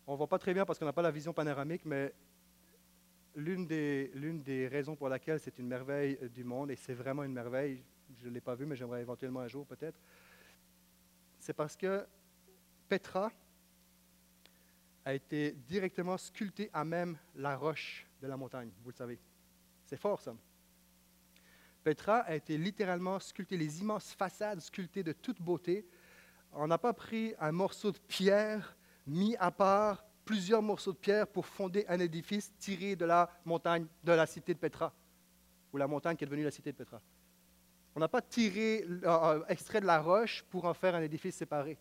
[0.07, 2.13] On ne voit pas très bien parce qu'on n'a pas la vision panoramique, mais
[3.37, 7.85] l'une des, raisons pour laquelle c'est une merveille du monde, et c'est vraiment une merveille,
[8.19, 10.01] je ne l'ai pas vu, mais j'aimerais éventuellement un jour peut-être,
[11.39, 12.05] c'est parce que
[12.89, 13.33] Petra
[15.05, 19.19] a été directement sculptée à même la roche de la montagne, vous le savez.
[19.85, 20.35] C'est fort ça.
[21.83, 25.87] Petra a été littéralement sculptée, les immenses façades sculptées de toute beauté.
[26.53, 31.27] On n'a pas pris un morceau de pierre mis à part plusieurs morceaux de pierre
[31.27, 34.93] pour fonder un édifice tiré de la montagne de la cité de Petra,
[35.73, 37.01] ou la montagne qui est devenue la cité de Petra.
[37.95, 41.37] On n'a pas tiré, euh, euh, extrait de la roche pour en faire un édifice
[41.37, 41.77] séparé.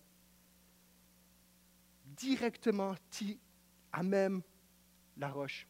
[2.06, 2.96] Directement
[3.92, 4.42] à même
[5.18, 5.68] la roche.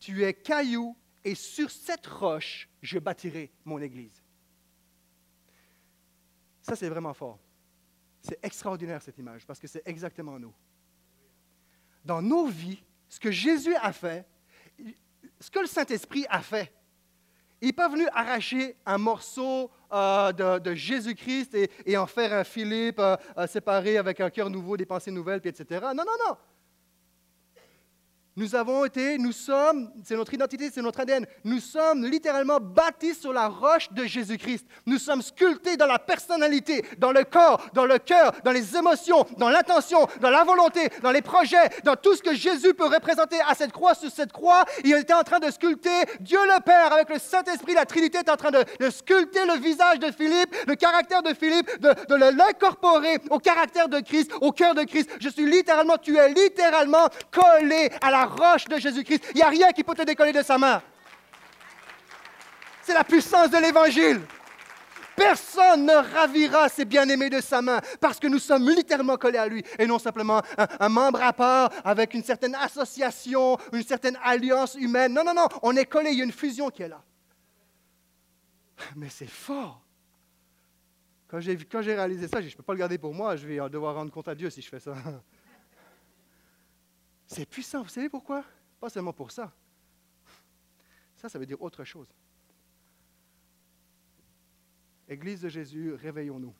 [0.00, 4.22] Tu es caillou et sur cette roche, je bâtirai mon Église.
[6.62, 7.38] Ça, c'est vraiment fort.
[8.22, 10.54] C'est extraordinaire cette image parce que c'est exactement nous.
[12.04, 14.26] Dans nos vies, ce que Jésus a fait,
[15.40, 16.72] ce que le Saint-Esprit a fait,
[17.60, 23.00] il n'est pas venu arracher un morceau euh, de, Jésus-Christ et, en faire un Philippe
[23.00, 25.80] euh, euh, séparé avec un cœur nouveau, des pensées nouvelles, etc.
[25.82, 26.36] Non, non, non.
[28.38, 31.26] Nous avons été, nous sommes, c'est notre identité, c'est notre ADN.
[31.42, 34.64] Nous sommes littéralement bâtis sur la roche de Jésus-Christ.
[34.86, 39.26] Nous sommes sculptés dans la personnalité, dans le corps, dans le cœur, dans les émotions,
[39.38, 43.40] dans l'intention, dans la volonté, dans les projets, dans tout ce que Jésus peut représenter
[43.44, 44.64] à cette croix, sur cette croix.
[44.84, 47.74] Il était en train de sculpter Dieu le Père avec le Saint-Esprit.
[47.74, 51.80] La Trinité est en train de, sculpter le visage de Philippe, le caractère de Philippe,
[51.80, 55.10] de, de l'incorporer au caractère de Christ, au cœur de Christ.
[55.18, 59.24] Je suis littéralement, tu es littéralement collé à la roche de Jésus-Christ.
[59.30, 60.82] Il n'y a rien qui peut te décoller de sa main.
[62.82, 64.22] C'est la puissance de l'Évangile.
[65.18, 69.48] Personne ne ravira ses bien-aimés de sa main parce que nous sommes littéralement collés à
[69.48, 74.76] lui et non simplement un, membre à part avec une certaine association, une certaine alliance
[74.76, 75.12] humaine.
[75.12, 77.02] Non, non, non, on est collés, il y a une fusion qui est là.
[78.94, 79.82] Mais c'est fort.
[81.28, 83.96] Quand j'ai réalisé ça, je ne peux pas le garder pour moi, je vais devoir
[83.96, 84.94] rendre compte à Dieu si je fais ça.
[87.28, 87.82] C'est puissant.
[87.82, 88.44] Vous savez pourquoi?
[88.80, 89.52] Pas seulement pour ça.
[91.14, 92.08] Ça, ça veut dire autre chose.
[95.06, 96.54] Église de Jésus, réveillons-nous.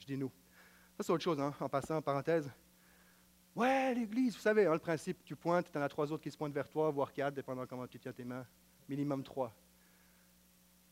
[0.00, 0.30] Je dis nous.
[0.96, 2.50] Ça, c'est autre chose, hein, en passant, parenthèse.
[3.54, 6.30] Ouais, l'Église, vous savez, hein, le principe, tu pointes, tu en as trois autres qui
[6.30, 8.46] se pointent vers toi, voire quatre, dépendant comment tu tiens tes mains.
[8.88, 9.54] Minimum trois.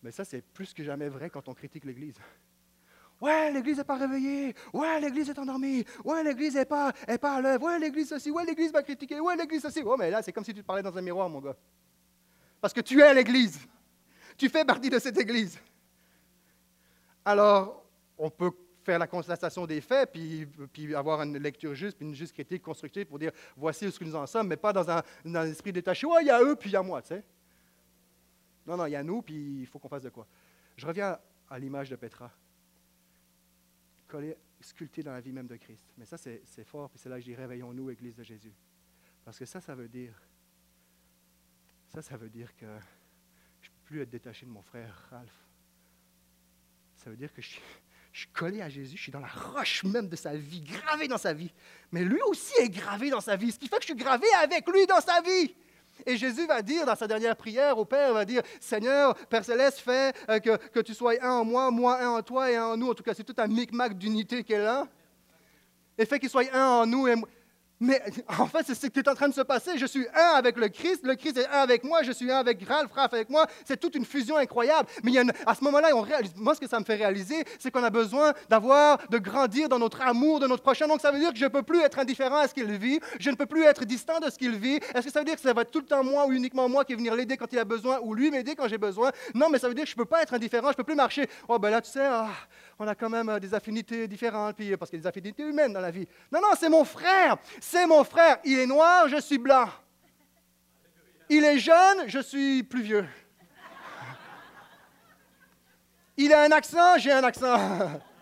[0.03, 2.19] Mais ça, c'est plus que jamais vrai quand on critique l'Église.
[3.21, 4.55] Ouais, l'Église n'est pas réveillée.
[4.73, 5.85] Ouais, l'Église est endormie.
[6.05, 7.65] Ouais, l'Église n'est pas, pas à l'œuvre.
[7.65, 8.31] Ouais, l'Église ceci.
[8.31, 9.21] Ouais, l'Église va critiquer.
[9.21, 9.83] Ouais, l'Église ceci.
[9.85, 11.57] Oh, mais là, c'est comme si tu te parlais dans un miroir, mon gars.
[12.61, 13.59] Parce que tu es l'Église.
[14.37, 15.59] Tu fais partie de cette Église.
[17.25, 17.85] Alors,
[18.19, 18.51] on peut
[18.85, 22.63] faire la constatation des faits, puis, puis avoir une lecture juste, puis une juste critique
[22.63, 25.51] constructive pour dire voici ce que nous en sommes, mais pas dans un, dans un
[25.51, 26.07] esprit détaché.
[26.07, 27.25] Ouais, il y a eux, puis il y a moi, tu sais.
[28.67, 30.27] Non, non, il y a nous, puis il faut qu'on fasse de quoi.
[30.77, 32.31] Je reviens à l'image de Petra
[34.17, 35.93] collé, sculpté dans la vie même de Christ.
[35.99, 38.55] Mais ça, c'est fort, puis c'est là que je dis réveillons-nous, Église de Jésus.
[39.25, 40.15] Parce que ça, ça veut dire,
[41.89, 42.65] ça, ça veut dire que
[43.61, 45.47] je ne peux plus être détaché de mon frère Ralph.
[46.95, 47.63] Ça veut dire que je suis,
[48.11, 51.09] je suis collé à Jésus, je suis dans la roche même de sa vie, gravé
[51.09, 51.53] dans sa vie.
[51.93, 54.27] Mais lui aussi est gravé dans sa vie, ce qui fait que je suis gravé
[54.43, 55.55] avec lui dans sa vie.
[56.05, 59.79] Et Jésus va dire dans sa dernière prière au Père, va dire, Seigneur, Père Céleste,
[59.79, 62.67] fais euh, que, que, tu sois un en moi, moi un en toi et un
[62.67, 62.91] en nous.
[62.91, 64.87] En tout cas, c'est tout un micmac d'unité qu'elle là.
[65.99, 67.29] Et fait qu'il soit un en nous et moi.
[67.81, 68.03] Mais
[68.39, 69.79] en fait, c'est ce qui est en train de se passer.
[69.79, 72.39] Je suis un avec le Christ, le Christ est un avec moi, je suis un
[72.39, 73.47] avec Ralph, Ralph avec moi.
[73.65, 74.89] C'est toute une fusion incroyable.
[75.03, 75.13] Mais
[75.47, 77.91] à ce moment-là, on réalise, moi, ce que ça me fait réaliser, c'est qu'on a
[77.91, 80.87] besoin d'avoir, de grandir dans notre amour de notre prochain.
[80.87, 83.01] Donc, ça veut dire que je ne peux plus être indifférent à ce qu'il vit,
[83.19, 84.77] je ne peux plus être distant de ce qu'il vit.
[84.95, 86.69] Est-ce que ça veut dire que ça va être tout le temps moi ou uniquement
[86.69, 89.11] moi qui vais venir l'aider quand il a besoin ou lui m'aider quand j'ai besoin?
[89.35, 90.85] Non, mais ça veut dire que je ne peux pas être indifférent, je ne peux
[90.85, 91.29] plus marcher.
[91.49, 92.29] Oh, ben là, tu sais, ah,
[92.79, 95.43] on a quand même euh, des affinités différentes, puis, parce qu'il y a des affinités
[95.43, 96.07] humaines dans la vie.
[96.31, 98.39] Non, non, c'est mon frère, c'est mon frère.
[98.45, 99.69] Il est noir, je suis blanc.
[101.29, 103.07] Il est jeune, je suis plus vieux.
[106.17, 108.01] Il a un accent, j'ai un accent.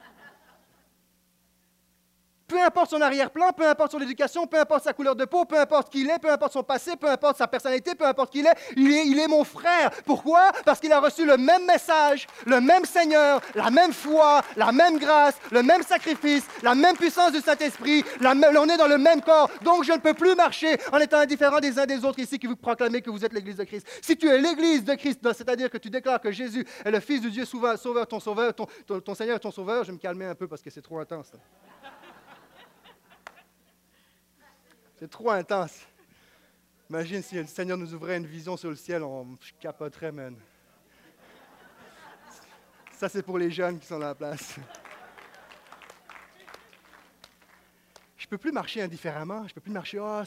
[2.55, 5.59] Peu importe son arrière-plan, peu importe son éducation, peu importe sa couleur de peau, peu
[5.59, 8.38] importe qui il est, peu importe son passé, peu importe sa personnalité, peu importe qui
[8.38, 9.90] il est, il est, mon frère.
[10.07, 10.53] Pourquoi?
[10.64, 14.99] Parce qu'il a reçu le même message, le même Seigneur, la même foi, la même
[14.99, 18.05] grâce, le même sacrifice, la même puissance du Saint-Esprit.
[18.23, 19.51] On est dans le même corps.
[19.62, 22.47] Donc je ne peux plus marcher en étant indifférent des uns des autres ici qui
[22.47, 23.85] vous proclamez que vous êtes l'Église de Christ.
[24.01, 27.21] Si tu es l'Église de Christ, c'est-à-dire que tu déclares que Jésus est le Fils
[27.21, 28.69] de Dieu sauveur, ton sauveur, ton,
[29.01, 31.33] ton, Seigneur ton sauveur, je vais me calmer un peu parce que c'est trop intense.
[34.99, 35.87] C'est trop intense.
[36.89, 40.37] Imagine si le Seigneur nous ouvrait une vision sur le ciel, on capoterait, man.
[42.93, 44.57] Ça, c'est pour les jeunes qui sont dans la place.
[48.17, 49.41] Je ne peux plus marcher indifféremment.
[49.41, 49.99] Je ne peux plus marcher.
[49.99, 50.23] Oh,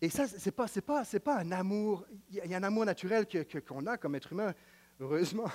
[0.00, 2.06] et ça, ce n'est pas, pas, pas un amour.
[2.30, 3.26] Il y a un amour naturel
[3.68, 4.54] qu'on a comme être humain,
[4.98, 5.50] heureusement.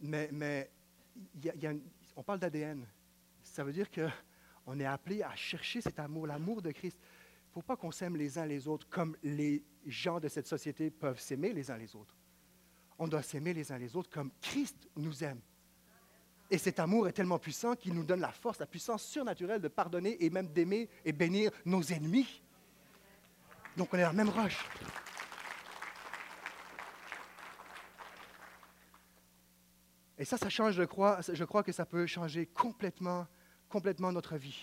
[0.00, 0.68] Mais
[2.16, 2.84] on parle d'ADN.
[3.42, 4.08] Ça veut dire que
[4.66, 6.98] on est appelé à chercher cet amour, l'amour de Christ.
[7.00, 10.46] Il ne faut pas qu'on s'aime les uns les autres comme les gens de cette
[10.46, 12.16] société peuvent s'aimer les uns les autres.
[12.98, 15.40] On doit s'aimer les uns les autres comme Christ nous aime.
[16.50, 19.68] Et cet amour est tellement puissant qu'il nous donne la force, la puissance surnaturelle de
[19.68, 22.42] pardonner et même d'aimer et bénir nos ennemis.
[23.76, 24.64] Donc on est dans la même roche.
[30.18, 33.26] Et ça, ça change, je crois, je crois que ça peut changer complètement
[33.72, 34.60] complètement notre vie.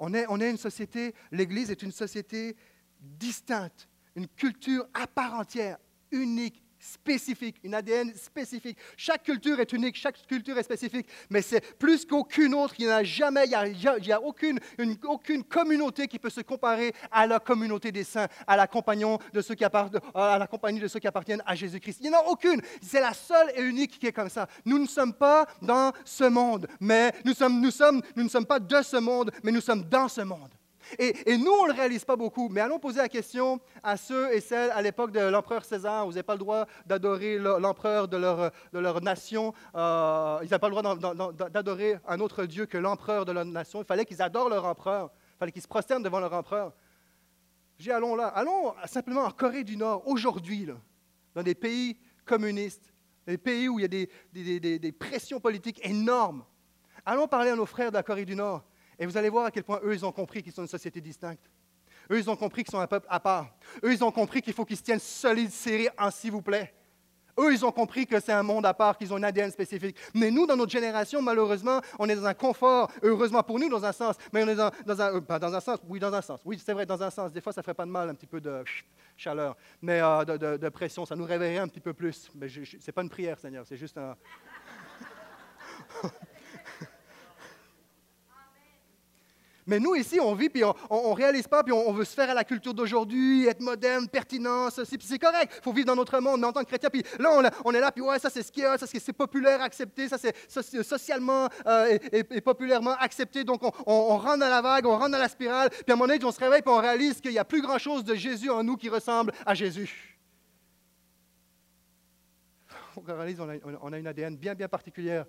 [0.00, 2.56] On est, on est une société, l'Église est une société
[3.00, 5.78] distincte, une culture à part entière,
[6.10, 8.78] unique, spécifique, une ADN spécifique.
[8.96, 12.74] Chaque culture est unique, chaque culture est spécifique, mais c'est plus qu'aucune autre.
[12.78, 14.58] Il n'y a jamais, il n'y a, aucune,
[15.04, 18.66] aucune communauté qui peut se comparer à la communauté des saints, à la,
[19.32, 19.64] de ceux qui
[20.50, 21.98] compagnie de ceux qui appartiennent à Jésus-Christ.
[22.00, 22.60] Il n'y en a aucune.
[22.82, 24.48] C'est la seule et unique qui est comme ça.
[24.64, 28.46] Nous ne sommes pas dans ce monde, mais nous, sommes, nous, sommes, nous ne sommes
[28.46, 30.50] pas de ce monde, mais nous sommes dans ce monde.
[30.98, 34.32] Et, nous, on ne le réalise pas beaucoup, mais allons poser la question à ceux
[34.32, 36.06] et celles à l'époque de l'empereur César.
[36.06, 39.52] Vous n'avez pas le droit d'adorer l'empereur de leur, nation.
[39.74, 43.80] Euh, ils n'avaient pas le droit d'adorer un autre Dieu que l'empereur de leur nation.
[43.82, 45.10] Il fallait qu'ils adorent leur empereur.
[45.34, 46.72] Il fallait qu'ils se prosternent devant leur empereur.
[47.78, 48.28] J'ai allons là.
[48.28, 50.68] Allons simplement en Corée du Nord, aujourd'hui,
[51.34, 52.92] dans des pays communistes,
[53.26, 56.44] des pays où il y a des pressions politiques énormes.
[57.04, 58.64] Allons parler à nos frères de la Corée du Nord.
[58.98, 61.00] Et vous allez voir à quel point eux, ils ont compris qu'ils sont une société
[61.00, 61.50] distincte.
[62.10, 63.54] Eux, ils ont compris qu'ils sont un peuple à part.
[63.84, 66.72] Eux, ils ont compris qu'il faut qu'ils se tiennent solides, serrés, en s'il vous plaît.
[67.38, 69.96] Eux, ils ont compris que c'est un monde à part, qu'ils ont un ADN spécifique.
[70.12, 73.84] Mais nous, dans notre génération, malheureusement, on est dans un confort, heureusement pour nous, dans
[73.84, 75.14] un sens, mais on est dans, un...
[75.14, 76.40] Euh, dans un sens, oui, dans un sens.
[76.44, 77.30] Oui, c'est vrai, dans un sens.
[77.30, 78.64] Des fois, ça ne ferait pas de mal, un petit peu de
[79.16, 80.24] chaleur, mais euh,
[80.58, 82.28] de, pression, ça nous réveillerait un petit peu plus.
[82.34, 84.16] Mais ce n'est pas une prière, Seigneur, c'est juste un...
[89.68, 92.30] Mais nous, ici, on vit, puis on ne réalise pas, puis on, veut se faire
[92.30, 95.52] à la culture d'aujourd'hui, être moderne, pertinent, ceci, puis c'est correct.
[95.58, 97.80] Il faut vivre dans notre monde, mais en tant que chrétien, puis là, on, est
[97.80, 100.34] là, puis ouais, ça c'est ce qui est, ça c'est populaire, accepté, ça c'est
[100.82, 103.44] socialement euh, et, populairement accepté.
[103.44, 106.06] Donc, on, rentre dans la vague, on rentre dans la spirale, puis à un moment
[106.06, 108.64] donné, on se réveille, puis on réalise qu'il n'y a plus grand-chose de Jésus en
[108.64, 110.18] nous qui ressemble à Jésus.
[112.96, 115.26] On réalise, on a, on a une ADN bien, bien particulière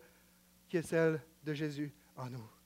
[0.69, 2.58] qui est celle de Jésus en nous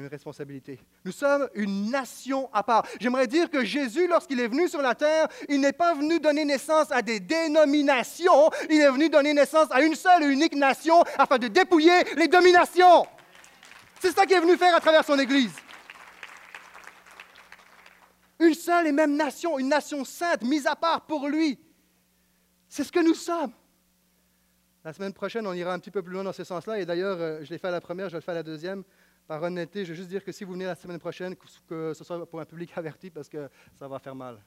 [0.00, 0.78] une responsabilité.
[1.04, 2.86] Nous sommes une nation à part.
[3.00, 6.44] J'aimerais dire que Jésus, lorsqu'il est venu sur la terre, il n'est pas venu donner
[6.44, 11.02] naissance à des dénominations, il est venu donner naissance à une seule et unique nation
[11.18, 13.06] afin de dépouiller les dominations.
[14.00, 15.52] C'est ça qu'il est venu faire à travers son Église.
[18.38, 21.58] Une seule et même nation, une nation sainte, mise à part pour lui.
[22.68, 23.52] C'est ce que nous sommes.
[24.84, 26.78] La semaine prochaine, on ira un petit peu plus loin dans ce sens-là.
[26.78, 28.42] Et d'ailleurs, euh, je l'ai fait à la première, je vais le faire à la
[28.42, 28.84] deuxième
[29.26, 31.34] par honnêteté, je veux juste dire que si vous venez la semaine prochaine,
[31.68, 34.40] que ce soit pour un public averti parce que ça va faire mal.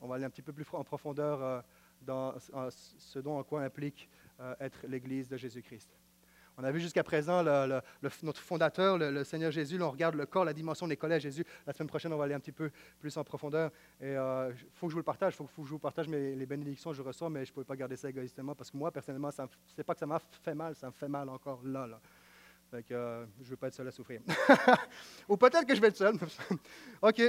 [0.00, 1.60] On va aller un petit peu plus en profondeur euh,
[2.02, 4.08] dans ce dont en quoi implique
[4.40, 5.90] euh, être l'Église de Jésus-Christ.
[6.58, 9.80] On a vu jusqu'à présent notre fondateur, le, Seigneur Jésus.
[9.82, 11.44] On regarde le corps, la dimension des collèges Jésus.
[11.66, 13.70] La semaine prochaine, on va aller un petit peu plus en profondeur.
[14.00, 15.34] Et il euh, faut que je vous le partage.
[15.34, 17.66] Il faut, que je vous partage les bénédictions que je reçois, mais je ne pouvais
[17.66, 20.54] pas garder ça égoïstement parce que moi, personnellement, ce n'est pas que ça m'a fait
[20.54, 21.88] mal, ça me fait mal encore là.
[22.90, 24.22] euh, je ne veux pas être seul à souffrir.
[25.28, 26.16] Ou peut-être que je vais être seul.
[27.02, 27.22] OK.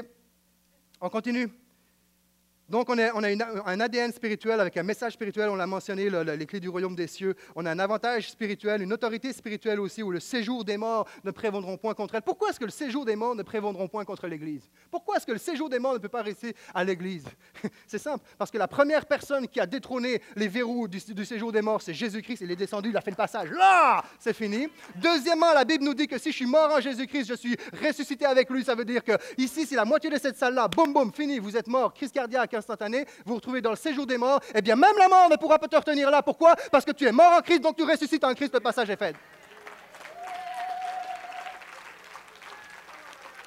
[1.01, 1.49] On continue.
[2.69, 3.11] Donc, on a,
[3.65, 6.69] un ADN spirituel avec un message spirituel, on l'a mentionné, le- le- les clés du
[6.69, 7.35] royaume des cieux.
[7.55, 11.31] On a un avantage spirituel, une autorité spirituelle aussi, où le séjour des morts ne
[11.31, 12.21] prévaudront point contre elle.
[12.23, 14.69] Pourquoi est-ce que le séjour des morts ne prévaudront point contre l'Église?
[14.91, 17.25] Pourquoi est-ce que le séjour des morts ne peut pas rester à l'Église?
[17.87, 21.51] C'est simple, parce que la première personne qui a détrôné les verrous du, du séjour
[21.51, 22.39] des morts, c'est Jésus-Christ.
[22.41, 23.49] Il est descendu, il a fait le passage.
[23.51, 24.67] Là, c'est fini.
[24.95, 27.55] Deuxièmement, la Bible nous dit que si je suis mort en Jésus-Christ, je suis
[27.85, 28.63] ressuscité avec lui.
[28.63, 30.67] Ça veut dire que ici, c'est la moitié de cette salle-là.
[30.67, 31.39] Boum, boum, fini.
[31.39, 31.93] Vous êtes mort.
[31.93, 33.05] Crise cardiaque instantanée.
[33.25, 34.39] Vous retrouvez dans le séjour des morts.
[34.53, 36.21] Eh bien, même la mort ne pourra pas te retenir là.
[36.21, 36.55] Pourquoi?
[36.71, 38.53] Parce que tu es mort en Christ, donc tu ressuscites en Christ.
[38.53, 39.15] Le passage est fait.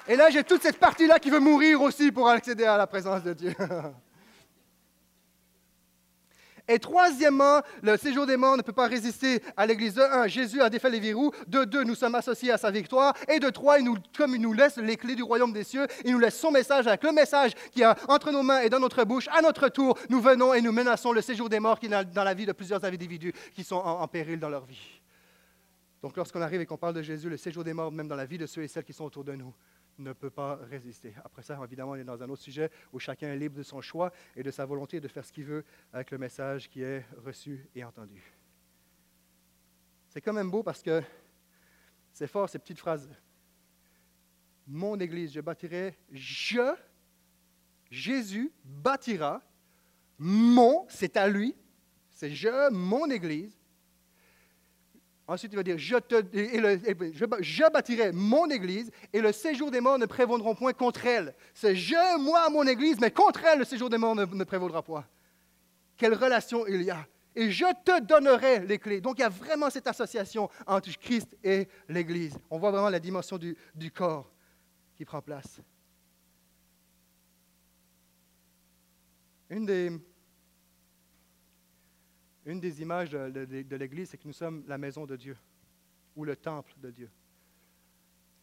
[0.07, 3.23] Et là, j'ai toute cette partie-là qui veut mourir aussi pour accéder à la présence
[3.23, 3.55] de Dieu.
[6.71, 9.95] Et troisièmement, le séjour des morts ne peut pas résister à l'Église.
[9.95, 11.31] De un, Jésus a défait les verrous.
[11.47, 13.13] De deux, nous sommes associés à sa victoire.
[13.27, 15.85] Et de trois, il nous, comme il nous laisse les clés du royaume des cieux,
[16.05, 18.79] il nous laisse son message avec le message qui est entre nos mains et dans
[18.79, 19.27] notre bouche.
[19.33, 22.23] À notre tour, nous venons et nous menaçons le séjour des morts qui est dans
[22.23, 25.01] la vie de plusieurs individus qui sont en, en péril dans leur vie.
[26.01, 28.25] Donc lorsqu'on arrive et qu'on parle de Jésus, le séjour des morts, même dans la
[28.25, 29.53] vie de ceux et celles qui sont autour de nous,
[29.97, 31.13] ne peut pas résister.
[31.23, 33.81] Après ça, évidemment, on est dans un autre sujet où chacun est libre de son
[33.81, 35.63] choix et de sa volonté de faire ce qu'il veut
[35.93, 38.21] avec le message qui est reçu et entendu.
[40.09, 41.01] C'est quand même beau parce que
[42.11, 43.09] c'est fort ces petites phrases.
[44.67, 46.75] Mon Église, je bâtirai, je,
[47.89, 49.41] Jésus bâtira,
[50.17, 51.55] mon, c'est à lui,
[52.09, 53.60] c'est je, mon Église,
[55.27, 60.55] Ensuite, il va dire, je, bâtirai mon Église et le séjour des morts ne prévaudront
[60.55, 61.33] point contre elle.
[61.53, 64.81] C'est je, moi, mon Église, mais contre elle, le séjour des morts ne, ne prévaudra
[64.81, 65.05] point.
[65.95, 67.07] Quelle relation il y a.
[67.35, 68.99] Et je te donnerai les clés.
[68.99, 72.37] Donc, il y a vraiment cette association entre Christ et l'Église.
[72.49, 74.29] On voit vraiment la dimension du, du corps
[74.95, 75.61] qui prend place.
[79.49, 79.91] Une des,
[82.51, 85.37] une des images de, l'Église, c'est que nous sommes la maison de Dieu
[86.15, 87.09] ou le temple de Dieu.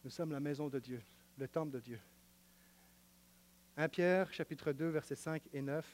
[0.03, 1.01] Nous sommes la maison de Dieu,
[1.37, 1.99] le temple de Dieu.
[3.77, 5.85] 1 Pierre, chapitre 2, versets 5 et 9.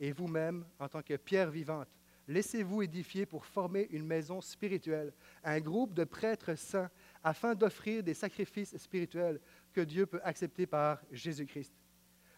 [0.00, 1.88] Et vous-même, en tant que pierre vivante,
[2.26, 5.12] laissez-vous édifier pour former une maison spirituelle,
[5.44, 6.90] un groupe de prêtres saints,
[7.22, 9.40] afin d'offrir des sacrifices spirituels
[9.72, 11.72] que Dieu peut accepter par Jésus-Christ.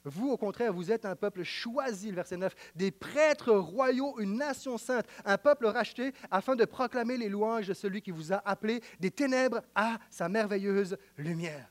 [0.05, 4.37] Vous, au contraire, vous êtes un peuple choisi, le verset 9, des prêtres royaux, une
[4.37, 8.43] nation sainte, un peuple racheté, afin de proclamer les louanges de celui qui vous a
[8.45, 11.71] appelé des ténèbres à sa merveilleuse lumière.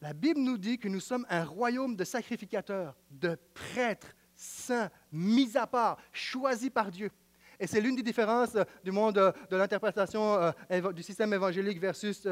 [0.00, 5.56] La Bible nous dit que nous sommes un royaume de sacrificateurs, de prêtres saints, mis
[5.56, 7.10] à part, choisis par Dieu.
[7.60, 11.80] Et c'est l'une des différences euh, du monde euh, de l'interprétation euh, du système évangélique
[11.80, 12.28] versus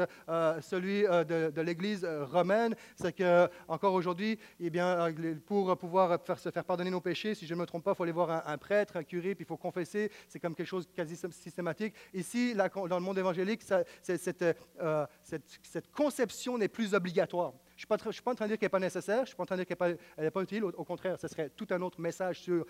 [0.61, 2.75] celui de, l'Église romaine.
[2.95, 5.13] C'est que encore aujourd'hui, eh bien,
[5.45, 8.03] pour pouvoir se faire pardonner nos péchés, si je ne me trompe pas, il faut
[8.03, 10.11] aller voir un, prêtre, un curé, puis il faut confesser.
[10.27, 11.93] C'est comme quelque chose de quasi sy- systématique.
[12.13, 13.63] Ici, dans le monde évangélique,
[14.01, 17.53] cette conception n'est plus obligatoire.
[17.77, 19.35] Je ne suis pas en train de dire qu'elle n'est pas nécessaire, je ne suis
[19.35, 20.63] pas en train de dire qu'elle n'est pas, utile.
[20.63, 22.65] Au, contraire, ce serait tout un autre message sur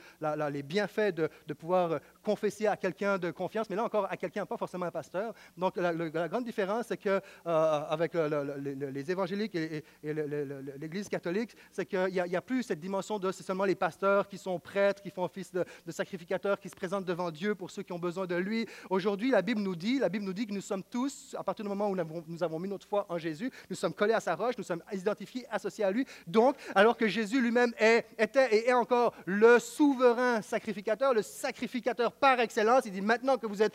[0.51, 4.45] les bienfaits de, pouvoir euh, confesser à quelqu'un de confiance, mais là encore à quelqu'un,
[4.45, 5.33] pas forcément un pasteur.
[5.55, 5.93] Donc la,
[6.27, 12.63] grande différence, c'est que euh, les évangéliques et, l'Église catholique, c'est qu'il n'y a, plus
[12.63, 15.91] cette dimension de c'est seulement les pasteurs qui sont prêtres, qui font office de, de
[15.91, 18.67] sacrificateurs, qui se présentent devant Dieu pour ceux qui ont besoin de lui.
[18.89, 21.63] Aujourd'hui, la Bible nous dit, la Bible nous dit que nous sommes tous, à partir
[21.63, 24.13] du moment où nous avons, nous avons mis notre foi en Jésus, nous sommes collés
[24.13, 26.05] à sa roche, nous sommes identifiés, associés à lui.
[26.27, 32.11] Donc, alors que Jésus lui-même est, était et est encore le souverain sacrificateur, le sacrificateur
[32.11, 33.73] par excellence, il dit maintenant que vous êtes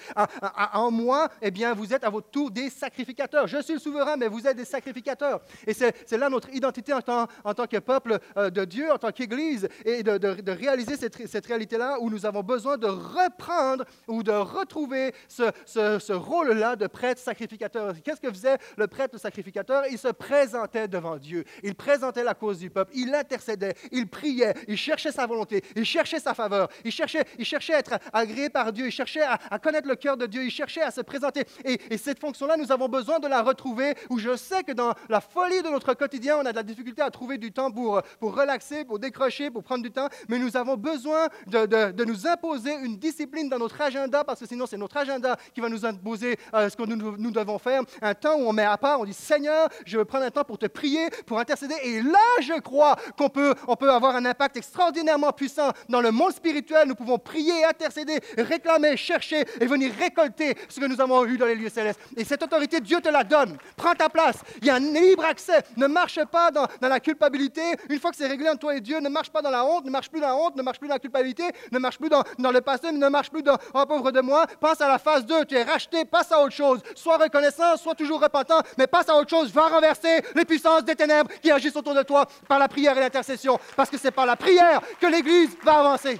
[0.74, 3.46] en, moi, eh bien, vous êtes à votre tour des sacrificateurs.
[3.46, 5.40] Je suis le souverain, mais vous êtes des sacrificateurs.
[5.66, 8.98] Et c'est là notre identité en tant, en tant que peuple euh, de Dieu, en
[8.98, 13.84] tant qu'Église, et de, de- réaliser cette, cette réalité-là où nous avons besoin de reprendre
[14.06, 17.94] ou de retrouver ce, ce- ce rôle-là de prêtre sacrificateur.
[18.04, 19.84] Qu'est-ce que faisait le prêtre sacrificateur?
[19.90, 21.44] Il se présentait devant Dieu.
[21.62, 22.90] Il présentait la cause du peuple.
[22.94, 23.74] Il intercédait.
[23.90, 24.54] Il priait.
[24.68, 25.62] Il cherchait sa volonté.
[25.76, 26.68] Il cherchait sa faveur.
[26.84, 28.86] Il cherchait, il cherchait à être agréé par Dieu.
[28.86, 30.44] Il cherchait à, connaître le cœur de Dieu.
[30.44, 31.44] Il cherchait à se présenter.
[31.64, 34.94] Et, et cette fonction-là, nous avons besoin de la retrouver où je sais que dans
[35.08, 38.00] la folie de notre quotidien, on a de la difficulté à trouver du temps pour,
[38.20, 40.08] pour relaxer, pour décrocher, pour prendre du temps.
[40.28, 44.40] Mais nous avons besoin de, de- de nous imposer une discipline dans notre agenda parce
[44.40, 47.58] que sinon, c'est notre agenda qui va nous imposer euh, ce que nous, nous devons
[47.58, 47.82] faire.
[48.00, 50.44] Un temps où on met à part, on dit Seigneur, je veux prendre un temps
[50.44, 51.74] pour te prier pour intercéder.
[51.82, 56.11] Et là, je crois qu'on peut, on peut avoir un impact extraordinairement puissant dans le
[56.11, 56.88] monde spirituel.
[56.88, 61.46] Nous pouvons prier, intercéder, réclamer, chercher et venir récolter ce que nous avons eu dans
[61.46, 62.00] les lieux célestes.
[62.16, 63.57] Et cette autorité, Dieu te la donne.
[63.76, 64.36] Prends ta place.
[64.61, 65.62] Il y a un libre accès.
[65.76, 67.62] Ne marche pas dans, dans la culpabilité.
[67.88, 69.84] Une fois que c'est réglé entre toi et Dieu, ne marche pas dans la honte,
[69.84, 72.09] ne marche plus dans la honte, ne marche plus dans la culpabilité, ne marche plus
[72.09, 74.46] dans, dans le passé, ne marche plus dans oh pauvre de moi.
[74.61, 75.44] Pense à la phase 2.
[75.46, 76.80] Tu es racheté, passe à autre chose.
[76.94, 79.53] Sois reconnaissant, sois toujours repentant, mais passe à autre chose.
[79.53, 83.01] Va renverser les puissances des ténèbres qui agissent autour de toi par la prière et
[83.01, 83.59] l'intercession.
[83.76, 86.18] Parce que c'est par la prière que l'Église va avancer.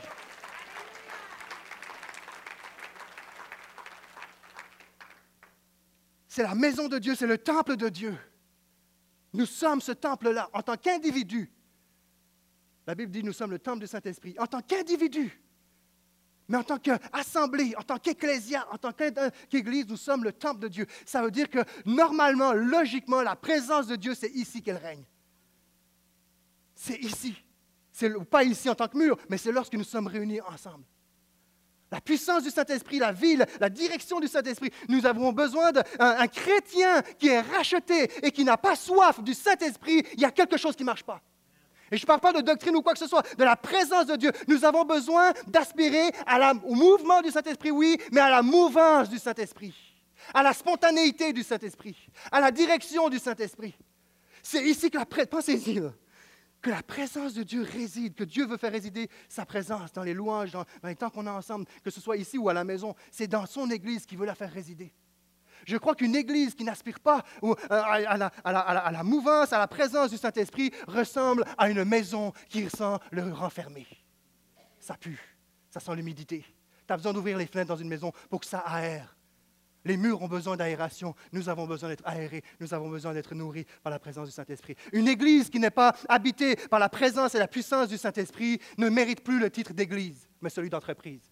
[6.29, 8.16] C'est la maison de Dieu, c'est le temple de Dieu.
[9.35, 11.53] Nous sommes ce temple-là en tant qu'individu.
[12.87, 15.41] La Bible dit nous sommes le temple du Saint-Esprit en tant qu'individu.
[16.49, 20.68] Mais en tant qu'assemblée, en tant qu'ecclésia, en tant qu'église, nous sommes le temple de
[20.68, 20.86] Dieu.
[21.07, 25.05] Ça veut dire que normalement, logiquement, la présence de Dieu, c'est ici qu'elle règne.
[26.74, 27.36] C'est ici.
[27.93, 30.84] C'est pas ici en tant que mur, mais c'est lorsque nous sommes réunis ensemble.
[31.90, 34.70] La puissance du Saint-Esprit, la ville, la direction du Saint-Esprit.
[34.88, 40.03] Nous avons besoin d'un chrétien qui est racheté et qui n'a pas soif du Saint-Esprit.
[40.14, 41.20] Il y a quelque chose qui ne marche pas.
[41.93, 44.07] Et je ne parle pas de doctrine ou quoi que ce soit, de la présence
[44.07, 44.32] de Dieu.
[44.49, 46.11] Nous avons besoin d'aspirer
[46.64, 49.74] au mouvement du Saint-Esprit, oui, mais à la mouvance du Saint-Esprit,
[50.32, 51.97] à la spontanéité du Saint-Esprit,
[52.30, 53.76] à la direction du Saint-Esprit.
[54.43, 55.82] C'est ici que la pensez-y,
[56.62, 60.14] que la présence de Dieu réside, que Dieu veut faire résider sa présence dans les
[60.14, 62.95] louanges, dans, les temps qu'on a ensemble, que ce soit ici ou à la maison.
[63.11, 64.95] C'est dans son Église qu'il veut la faire résider.
[65.66, 70.16] Je crois qu'une Église qui n'aspire pas euh, à la, mouvance, à la présence du
[70.16, 73.86] Saint-Esprit, ressemble à une maison qui sent le renfermé.
[74.78, 75.20] Ça pue,
[75.70, 76.44] ça sent l'humidité.
[76.86, 79.16] Tu as besoin d'ouvrir les fenêtres dans une maison pour que ça aère.
[79.84, 81.14] Les murs ont besoin d'aération.
[81.32, 82.44] Nous avons besoin d'être aérés.
[82.60, 84.76] Nous avons besoin d'être nourris par la présence du Saint-Esprit.
[84.92, 88.88] Une église qui n'est pas habitée par la présence et la puissance du Saint-Esprit ne
[88.88, 91.32] mérite plus le titre d'église, mais celui d'entreprise.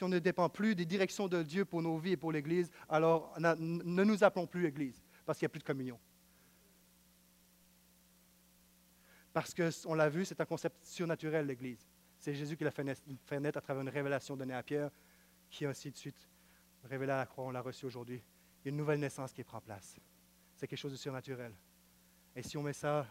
[0.00, 2.70] Si on ne dépend plus des directions de Dieu pour nos vies et pour l'Église,
[2.88, 6.00] alors ne nous appelons plus Église, parce qu'il n'y a plus de communion.
[9.34, 11.86] Parce qu'on l'a vu, c'est un concept surnaturel, l'Église.
[12.18, 14.90] C'est Jésus qui l'a fait naître, à travers une révélation donnée à Pierre,
[15.50, 16.30] qui ainsi de suite
[16.84, 18.22] révélé à la croix, on l'a reçu aujourd'hui.
[18.64, 19.96] Il y a une nouvelle naissance qui prend place.
[20.56, 21.52] C'est quelque chose de surnaturel.
[22.34, 23.06] Et si on met ça,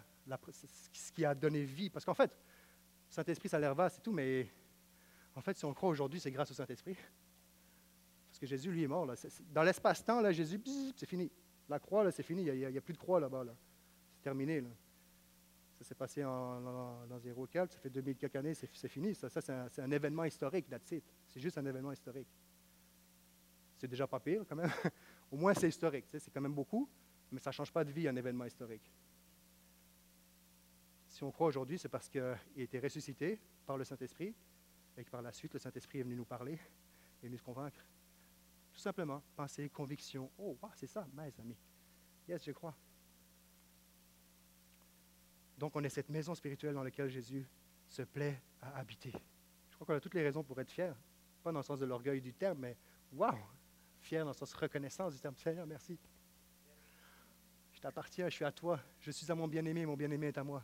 [0.91, 2.35] ce qui a donné vie, parce qu'en fait,
[3.07, 4.49] Saint-Esprit, ça a l'air vaste et tout, mais
[5.39, 6.97] en fait, si on croit aujourd'hui, c'est grâce au Saint-Esprit.
[8.27, 9.07] Parce que Jésus, lui, est mort.
[9.53, 10.61] Dans l'espace-temps, Jésus,
[10.97, 11.31] c'est fini.
[11.69, 12.43] La croix, là, c'est fini.
[12.43, 13.45] Il n'y a, plus de croix là-bas.
[14.15, 14.61] C'est terminé.
[15.77, 19.15] Ça s'est passé dans zéro ça fait 2000 quelques années, c'est fini.
[19.15, 20.93] Ça, c'est un, événement historique, that's
[21.25, 22.27] C'est juste un événement historique.
[23.77, 24.69] C'est déjà pas pire, quand même.
[25.31, 26.07] Au moins, c'est historique.
[26.11, 26.89] C'est quand même beaucoup,
[27.31, 28.91] mais ça ne change pas de vie, un événement historique.
[31.07, 34.35] Si on croit aujourd'hui, c'est parce qu'il a été ressuscité par le Saint-Esprit
[34.99, 37.79] et que par la suite, le Saint-Esprit est venu nous parler, est venu nous convaincre.
[38.73, 40.29] Tout simplement, pensée, conviction.
[40.37, 41.57] Oh, c'est ça, mes amis.
[42.27, 42.75] Yes, je crois.
[45.57, 47.47] Donc, on est cette maison spirituelle dans laquelle Jésus
[47.87, 49.13] se plaît à habiter.
[49.69, 50.93] Je crois qu'on a toutes les raisons pour être fiers.
[51.43, 52.77] Pas dans le sens de l'orgueil du terme, mais
[53.13, 53.35] wow,
[53.99, 55.35] fier dans le sens reconnaissance du terme.
[55.37, 55.97] Seigneur, merci.
[57.73, 58.79] Je t'appartiens, je suis à toi.
[58.99, 60.63] Je suis à mon bien-aimé, mon bien-aimé est à moi.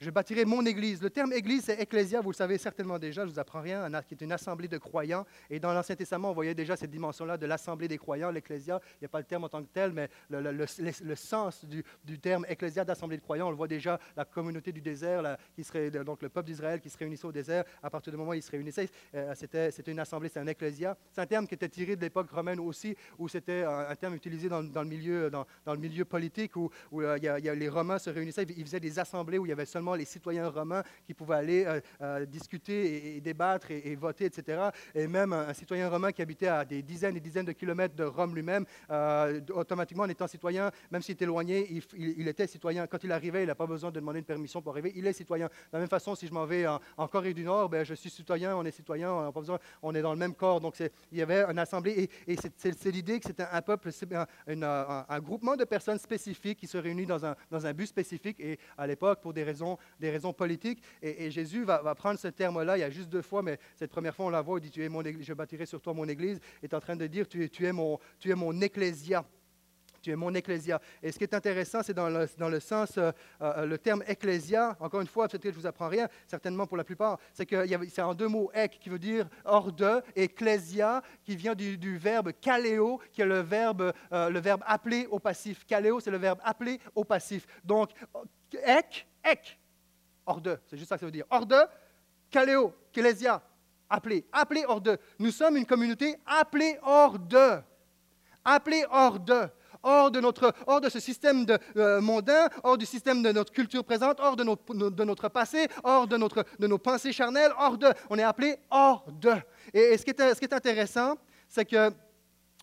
[0.00, 1.02] Je bâtirai mon église.
[1.02, 3.90] Le terme église, c'est ecclésia, vous le savez certainement déjà, je ne vous apprends rien,
[4.06, 5.26] qui est une assemblée de croyants.
[5.50, 8.80] Et dans l'Ancien Testament, on voyait déjà cette dimension-là de l'assemblée des croyants, l'ecclésia.
[8.92, 11.82] Il n'y a pas le terme en tant que tel, mais le, sens du,
[12.20, 15.90] terme ecclésia d'assemblée de croyants, on le voit déjà, la communauté du désert, qui serait
[15.90, 18.42] donc le peuple d'Israël qui se réunissait au désert, à partir du moment où ils
[18.42, 20.96] se réunissaient, euh, c'était, une assemblée, c'est un ecclésia.
[21.10, 24.48] C'est un terme qui était tiré de l'époque romaine aussi, où c'était un, terme utilisé
[24.48, 29.46] dans, le, milieu, politique, où, euh, les Romains se réunissaient, ils faisaient des assemblées où
[29.46, 33.70] il y avait seulement les citoyens romains qui pouvaient aller euh, euh, discuter et, débattre
[33.70, 34.70] et, voter, etc.
[34.94, 38.04] Et même un, citoyen romain qui habitait à des dizaines et dizaines de kilomètres de
[38.04, 42.86] Rome lui-même, euh, automatiquement, en étant citoyen, même s'il était éloigné, il, était citoyen.
[42.86, 44.92] Quand il arrivait, il n'a pas besoin de demander une permission pour arriver.
[44.94, 45.46] Il est citoyen.
[45.46, 48.10] De la même façon, si je m'en vais en, Corée du Nord, ben, je suis
[48.10, 50.60] citoyen, on est citoyen, on, pas besoin, on est dans le même corps.
[50.60, 52.10] Donc, il y avait une assemblée.
[52.26, 56.78] Et, c'est l'idée que c'était un peuple, un, un, groupement de personnes spécifiques qui se
[56.78, 58.38] réunissent dans un, dans un but spécifique.
[58.40, 60.82] Et à l'époque, pour des raisons des raisons politiques.
[61.02, 64.14] Et, Jésus va, prendre ce terme-là, il y a juste deux fois, mais cette première
[64.14, 66.40] fois, on la voit, il dit, tu es mon je bâtirai sur toi mon église,
[66.62, 69.24] est en train de dire, tu es, mon, tu es mon ecclésia.
[70.00, 70.80] Tu es mon ecclésia.
[71.02, 73.10] Et ce qui est intéressant, c'est dans le, dans le sens, euh,
[73.42, 76.66] euh, le terme ecclésia, encore une fois, peut-être que je ne vous apprends rien, certainement
[76.66, 80.00] pour la plupart, c'est que c'est en deux mots, ek, qui veut dire hors de,
[80.14, 85.06] et ecclésia, qui vient du, verbe kaleo, qui est le verbe, euh, le verbe appelé
[85.10, 85.64] au passif.
[85.66, 87.46] Kaleo, c'est le verbe appelé au passif.
[87.64, 87.90] Donc,
[88.62, 89.58] ek, ek,
[90.28, 91.24] hors de, c'est juste ça que ça veut dire.
[91.30, 91.56] Hors de,
[92.30, 93.42] kaleo, ecclésia,
[93.88, 94.98] appelé, appelé hors de.
[95.18, 97.58] Nous sommes une communauté appelée hors de.
[98.44, 99.48] Appelée hors de
[99.82, 103.52] hors de, notre, hors de ce système de, euh, mondain, hors du système de notre
[103.52, 104.42] culture présente, hors de,
[105.04, 107.88] notre passé, hors de, notre, de nos pensées charnelles, hors de.
[108.10, 109.34] On est appelé hors de.
[109.72, 111.16] Et, ce qui est intéressant,
[111.48, 111.92] c'est que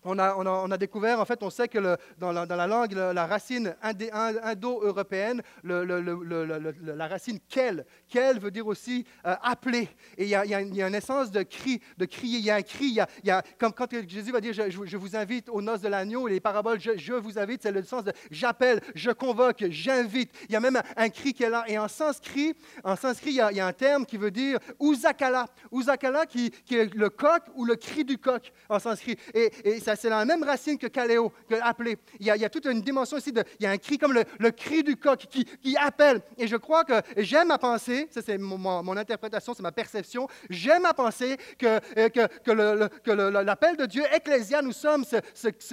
[0.06, 1.78] on a, découvert, en fait, on sait que
[2.18, 9.88] dans, la, langue, la, racine indo-européenne, la racine quel, quel veut dire aussi euh, appeler.
[10.16, 12.38] Et il y, a, une essence de cri, de crier.
[12.38, 15.16] Il y a un cri, il y a, comme quand Jésus va dire je, vous
[15.16, 18.80] invite aux noces de l'agneau, les paraboles je, vous invite, c'est le sens de j'appelle,
[18.94, 20.32] je convoque, j'invite.
[20.48, 21.64] Il y a même un, cri qui est là.
[21.66, 22.54] Et en sanskrit,
[22.84, 25.46] en sanskrit il, y a, un terme qui veut dire uzakala.
[25.72, 29.16] Uzakala qui, est le coq ou le cri du coq en sanskrit.
[29.34, 31.96] Et ça c'est la même racine que kaleo, que appeler.
[32.20, 34.82] Il y, a, toute une dimension ici, il y a un cri comme le, cri
[34.82, 36.22] du coq qui, appelle.
[36.38, 40.84] Et je crois que j'aime à penser, ça c'est mon, interprétation, c'est ma perception, j'aime
[40.86, 45.04] à penser que, euh, que, l'appel de Dieu, Ecclésia, nous sommes,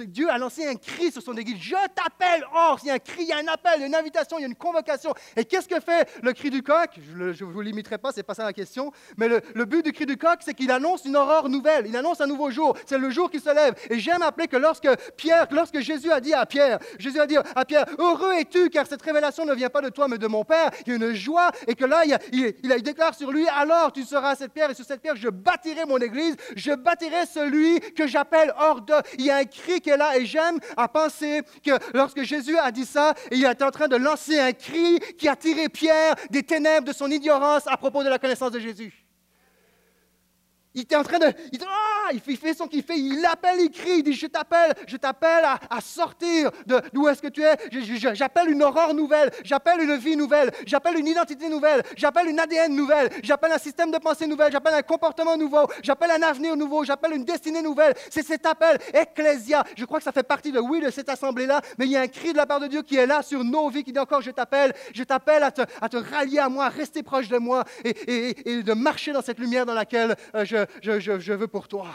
[0.06, 2.98] Dieu a lancé un cri sur son église, je t'appelle, or, il y a un
[2.98, 4.54] cri, il y a un appel, il y a une invitation, il y a une
[4.54, 5.14] convocation.
[5.36, 6.90] Et qu'est-ce que fait le cri du coq?
[6.96, 9.92] Je ne vous limiterai pas, c'est pas ça la question, mais le, le but du
[9.92, 12.98] cri du coq, c'est qu'il annonce une aurore nouvelle, il annonce un nouveau jour, c'est
[12.98, 13.74] le jour qui se lève.
[13.90, 17.36] Et j'aime appeler que lorsque Pierre, lorsque Jésus a dit à Pierre, Jésus a dit
[17.36, 20.44] à Pierre, heureux es-tu car cette révélation ne vient pas de toi mais de mon
[20.44, 23.92] Père, il y a une joie et que là, il, il, déclare sur lui, alors
[23.92, 27.80] tu seras cette pierre et sur cette pierre je bâtirai mon église, je bâtirai celui
[27.80, 28.94] que j'appelle hors de.
[29.18, 32.58] Il y a un cri qui est là et j'aime à penser que lorsque Jésus
[32.58, 36.14] a dit ça, il est en train de lancer un cri qui a tiré Pierre
[36.30, 39.03] des ténèbres de son ignorance à propos de la connaissance de Jésus.
[40.74, 41.32] Il était en train de.
[41.52, 42.98] Il, ah, il, fait, son qu'il fait.
[42.98, 43.98] Il appelle, il crie.
[43.98, 47.56] Il dit Je t'appelle, je t'appelle à, sortir de d'où est-ce que tu es.
[48.14, 49.30] J'appelle une aurore nouvelle.
[49.44, 50.50] J'appelle une vie nouvelle.
[50.66, 51.82] J'appelle une identité nouvelle.
[51.96, 53.08] J'appelle une ADN nouvelle.
[53.22, 54.50] J'appelle un système de pensée nouvelle.
[54.50, 55.68] J'appelle un comportement nouveau.
[55.82, 56.84] J'appelle un avenir nouveau.
[56.84, 57.94] J'appelle une destinée nouvelle.
[58.10, 59.62] C'est cet appel, Ecclesia.
[59.76, 61.60] Je crois que ça fait partie de, oui, de cette assemblée-là.
[61.78, 63.44] Mais il y a un cri de la part de Dieu qui est là sur
[63.44, 64.72] nos vies qui dit encore Je t'appelle.
[64.92, 68.62] Je t'appelle à te, à te rallier à moi, à rester proche de moi et,
[68.62, 71.94] de marcher dans cette lumière dans laquelle euh, je veux pour toi.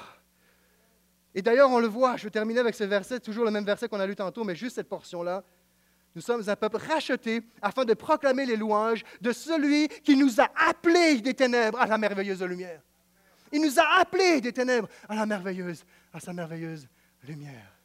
[1.36, 3.88] Et d'ailleurs, on le voit, je vais terminer avec ce verset, toujours le même verset
[3.88, 5.44] qu'on a lu tantôt, mais juste cette portion-là.
[6.16, 10.50] Nous sommes un peuple racheté afin de proclamer les louanges de celui qui nous a
[10.68, 12.82] appelés des ténèbres à la merveilleuse lumière.
[13.52, 16.88] Il nous a appelés des ténèbres à la merveilleuse, à sa merveilleuse
[17.24, 17.76] lumière.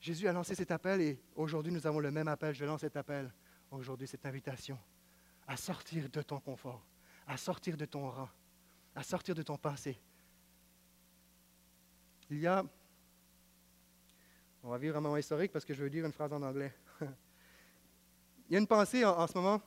[0.00, 2.54] Jésus a lancé cet appel et aujourd'hui nous avons le même appel.
[2.54, 3.32] Je lance cet appel
[3.70, 4.78] aujourd'hui, cette invitation
[5.46, 6.84] à sortir de ton confort,
[7.26, 8.28] à sortir de ton rang,
[8.94, 9.98] à sortir de ton passé.
[12.30, 12.64] Il y a,
[14.62, 16.74] on va vivre un moment historique parce que je veux dire une phrase en anglais.
[18.48, 19.60] Il y a une pensée en, ce moment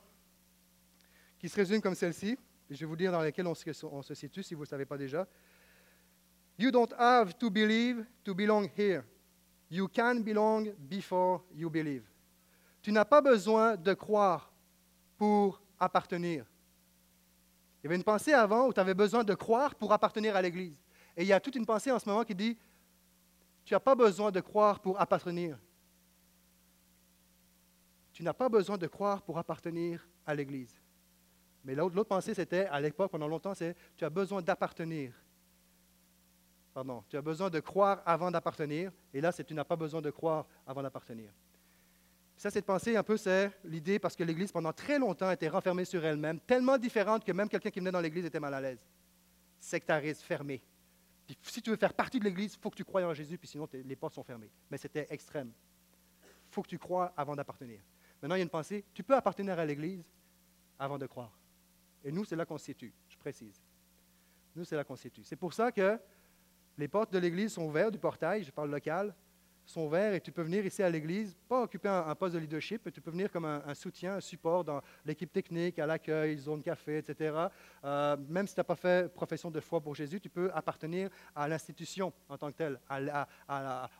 [1.38, 2.38] qui se résume comme celle-ci,
[2.70, 4.70] je vais vous dire dans laquelle on se, on se situe si vous ne le
[4.70, 5.26] savez pas déjà.
[6.58, 9.04] You don't have to believe to belong here.
[9.70, 12.04] You can belong before you believe.
[12.80, 14.52] Tu n'as pas besoin de croire
[15.16, 16.46] pour appartenir.
[17.86, 20.42] Il y avait une pensée avant où tu avais besoin de croire pour appartenir à
[20.42, 20.76] l'Église.
[21.16, 22.58] Et il y a toute une pensée en ce moment qui dit,
[23.64, 25.56] tu n'as pas besoin de croire pour appartenir.
[28.12, 30.74] Tu n'as pas besoin de croire pour appartenir à l'Église.
[31.62, 35.12] Mais l'autre pensée, c'était, à l'époque, pendant longtemps, c'est, tu as besoin d'appartenir.
[36.74, 38.90] Pardon, tu as besoin de croire avant d'appartenir.
[39.14, 41.30] Et là, c'est, tu n'as pas besoin de croire avant d'appartenir.
[42.36, 45.86] Ça, cette pensée, un peu, c'est l'idée parce que l'Église, pendant très longtemps, était renfermée
[45.86, 48.84] sur elle-même, tellement différente que même quelqu'un qui venait dans l'Église était mal à l'aise.
[49.58, 50.62] Sectariste, fermé.
[51.26, 53.38] Puis, si tu veux faire partie de l'Église, il faut que tu croies en Jésus,
[53.38, 54.50] puis sinon, les portes sont fermées.
[54.70, 55.50] Mais c'était extrême.
[56.22, 57.80] Il faut que tu crois avant d'appartenir.
[58.20, 60.04] Maintenant, il y a une pensée, tu peux appartenir à l'Église
[60.78, 61.36] avant de croire.
[62.04, 63.60] Et nous, c'est là qu'on se situe, je précise.
[64.54, 65.24] Nous, c'est là qu'on se situe.
[65.24, 65.98] C'est pour ça que
[66.78, 69.14] les portes de l'Église sont ouvertes, du portail, je parle local,
[69.66, 72.82] sont verts et tu peux venir ici à l'église, pas occuper un, poste de leadership,
[72.84, 76.62] mais tu peux venir comme un, soutien, un support dans l'équipe technique, à l'accueil, zone
[76.62, 77.34] café, etc.
[77.84, 81.10] Euh, même si tu n'as pas fait profession de foi pour Jésus, tu peux appartenir
[81.34, 82.80] à l'institution en tant que telle,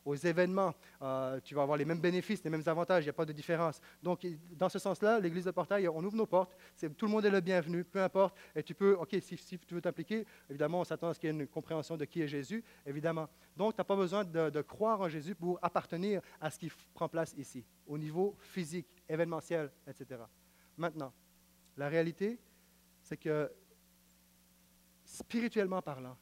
[0.04, 0.72] aux événements.
[1.02, 3.32] Euh, tu vas avoir les mêmes bénéfices, les mêmes avantages, il n'y a pas de
[3.32, 3.80] différence.
[4.02, 6.56] Donc, dans ce sens-là, l'église de Portail, on ouvre nos portes,
[6.96, 9.80] tout le monde est le bienvenu, peu importe, et tu peux, OK, si, tu veux
[9.80, 12.62] t'impliquer, évidemment, on s'attend à ce qu'il y ait une compréhension de qui est Jésus,
[12.86, 13.28] évidemment.
[13.56, 17.08] Donc, tu n'as pas besoin de croire en Jésus pour appartenir à ce qui prend
[17.08, 20.22] place ici, au niveau physique, événementiel, etc.
[20.76, 21.12] Maintenant,
[21.76, 22.38] la réalité,
[23.02, 23.52] c'est que
[25.04, 26.16] spirituellement parlant,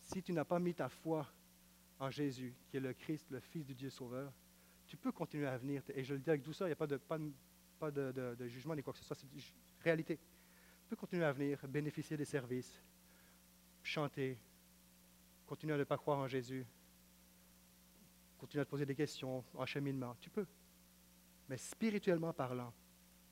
[0.00, 1.26] si tu n'as pas mis ta foi
[1.98, 4.32] en Jésus, qui est le Christ, le Fils du Dieu Sauveur,
[4.86, 5.82] tu peux continuer à venir.
[5.94, 8.82] Et je le dis avec ça, il n'y a pas de, pas, de, jugement ni
[8.82, 9.26] quoi que ce soit, c'est
[9.82, 10.16] réalité.
[10.16, 12.80] Tu peux continuer à venir, bénéficier des services,
[13.82, 14.38] chanter,
[15.46, 16.64] continuer à ne pas croire en Jésus,
[18.38, 20.16] continuer à te poser des questions en cheminement.
[20.20, 20.46] Tu peux.
[21.48, 22.72] Mais spirituellement parlant,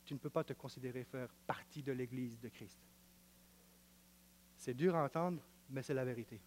[0.04, 2.78] tu ne peux pas te considérer faire partie de l'Église de Christ.
[4.56, 6.40] C'est dur à entendre, mais c'est la vérité.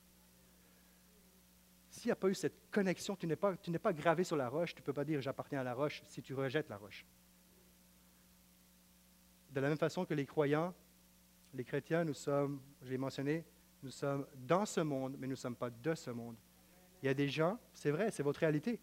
[1.89, 4.75] S'il n'y a pas eu cette connexion, tu n'es pas, pas gravé sur la roche,
[4.75, 7.05] tu ne peux pas dire j'appartiens à la roche si tu rejettes la roche.
[9.51, 10.73] De la même façon que les croyants,
[11.53, 13.45] les chrétiens, nous sommes, je l'ai mentionné,
[13.81, 16.35] nous sommes dans ce monde, mais nous ne sommes pas de ce monde.
[17.07, 18.81] Il y a des gens, c'est vrai, c'est votre réalité.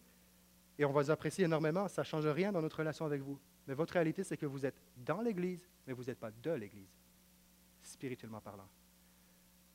[0.79, 3.39] Et on va vous apprécier énormément, ça ne change rien dans notre relation avec vous.
[3.67, 6.89] Mais votre réalité, c'est que vous êtes dans l'Église, mais vous n'êtes pas de l'Église,
[7.83, 8.67] spirituellement parlant.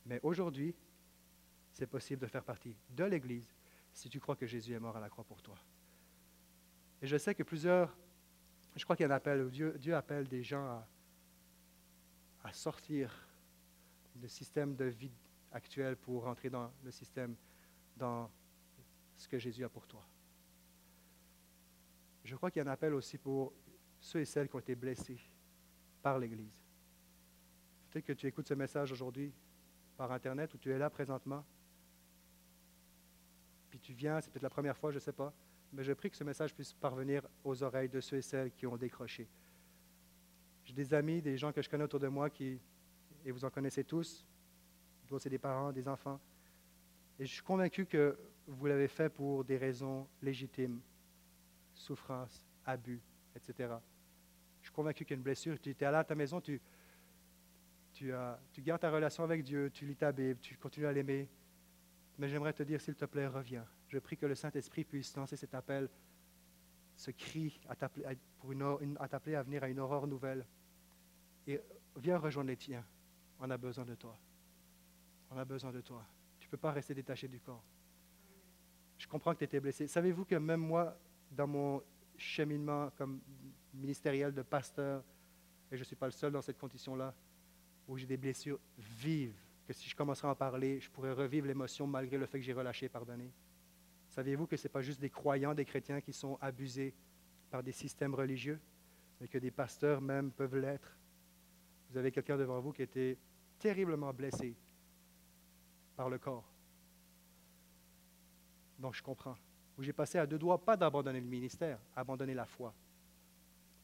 [0.04, 0.74] Mais aujourd'hui,
[1.70, 3.54] c'est possible de faire partie de l'Église
[3.92, 5.54] si tu crois que Jésus est mort à la croix pour toi.
[7.00, 7.96] Et je sais que plusieurs,
[8.74, 10.88] je crois qu'il y a un appel, Dieu, appelle des gens à,
[12.42, 13.28] à sortir
[14.16, 15.14] du système de vie
[15.52, 17.36] actuel pour rentrer dans le système,
[17.96, 18.28] dans
[19.20, 20.02] ce que Jésus a pour toi.
[22.24, 23.52] Je crois qu'il y a un appel aussi pour
[24.00, 25.20] ceux et celles qui ont été blessés
[26.02, 26.58] par l'Église.
[27.90, 29.32] Peut-être que tu écoutes ce message aujourd'hui
[29.96, 31.44] par Internet ou tu es là présentement.
[33.68, 35.34] Puis tu viens, c'est peut-être la première fois, je ne sais pas.
[35.72, 38.66] Mais je prie que ce message puisse parvenir aux oreilles de ceux et celles qui
[38.66, 39.28] ont décroché.
[40.64, 42.58] J'ai des amis, des gens que je connais autour de moi qui,
[43.24, 44.24] et vous en connaissez tous,
[45.18, 46.20] c'est des parents, des enfants.
[47.18, 48.18] Et je suis convaincu que
[48.50, 50.80] vous l'avez fait pour des raisons légitimes,
[51.74, 53.00] souffrance, abus,
[53.36, 53.74] etc.
[54.60, 55.58] Je suis convaincu qu'il y a une blessure.
[55.60, 56.60] Tu es là à ta maison, tu,
[57.92, 58.12] tu,
[58.52, 61.28] tu gardes ta relation avec Dieu, tu lis ta Bible, tu continues à l'aimer.
[62.18, 63.64] Mais j'aimerais te dire, s'il te plaît, reviens.
[63.88, 65.88] Je prie que le Saint-Esprit puisse lancer cet appel,
[66.96, 70.44] ce cri à t'appeler à, à venir à une aurore nouvelle.
[71.46, 71.60] Et
[71.96, 72.84] viens rejoindre les tiens.
[73.38, 74.18] On a besoin de toi.
[75.30, 76.04] On a besoin de toi.
[76.40, 77.64] Tu ne peux pas rester détaché du corps.
[79.00, 79.86] Je comprends que tu étais blessé.
[79.86, 80.94] Savez-vous que même moi,
[81.30, 81.82] dans mon
[82.18, 83.18] cheminement comme
[83.72, 85.02] ministériel de pasteur,
[85.72, 87.14] et je ne suis pas le seul dans cette condition-là,
[87.88, 91.46] où j'ai des blessures vives, que si je commencerais à en parler, je pourrais revivre
[91.46, 93.32] l'émotion malgré le fait que j'ai relâché et pardonné.
[94.10, 96.92] Saviez-vous que ce n'est pas juste des croyants, des chrétiens qui sont abusés
[97.50, 98.60] par des systèmes religieux,
[99.18, 100.94] mais que des pasteurs même peuvent l'être?
[101.90, 103.16] Vous avez quelqu'un devant vous qui était
[103.58, 104.54] terriblement blessé
[105.96, 106.44] par le corps.
[108.80, 109.36] Donc je comprends
[109.76, 112.74] où j'ai passé à deux doigts, pas d'abandonner le ministère, abandonner la foi.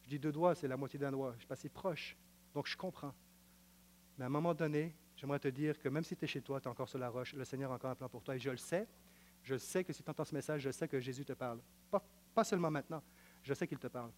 [0.02, 1.32] Je dis deux doigts, c'est la moitié d'un doigt.
[1.34, 2.16] Je suis passé proche,
[2.54, 3.14] donc je comprends.
[4.18, 6.60] Mais à un moment donné, j'aimerais te dire que même si tu es chez toi,
[6.60, 8.36] tu es encore sur la roche, le Seigneur a encore un plan pour toi.
[8.36, 8.86] Et je le sais.
[9.42, 11.60] Je sais que si tu entends ce message, je sais que Jésus te parle.
[11.90, 12.02] Pas,
[12.34, 13.02] pas seulement maintenant,
[13.42, 14.10] je sais qu'il te parle.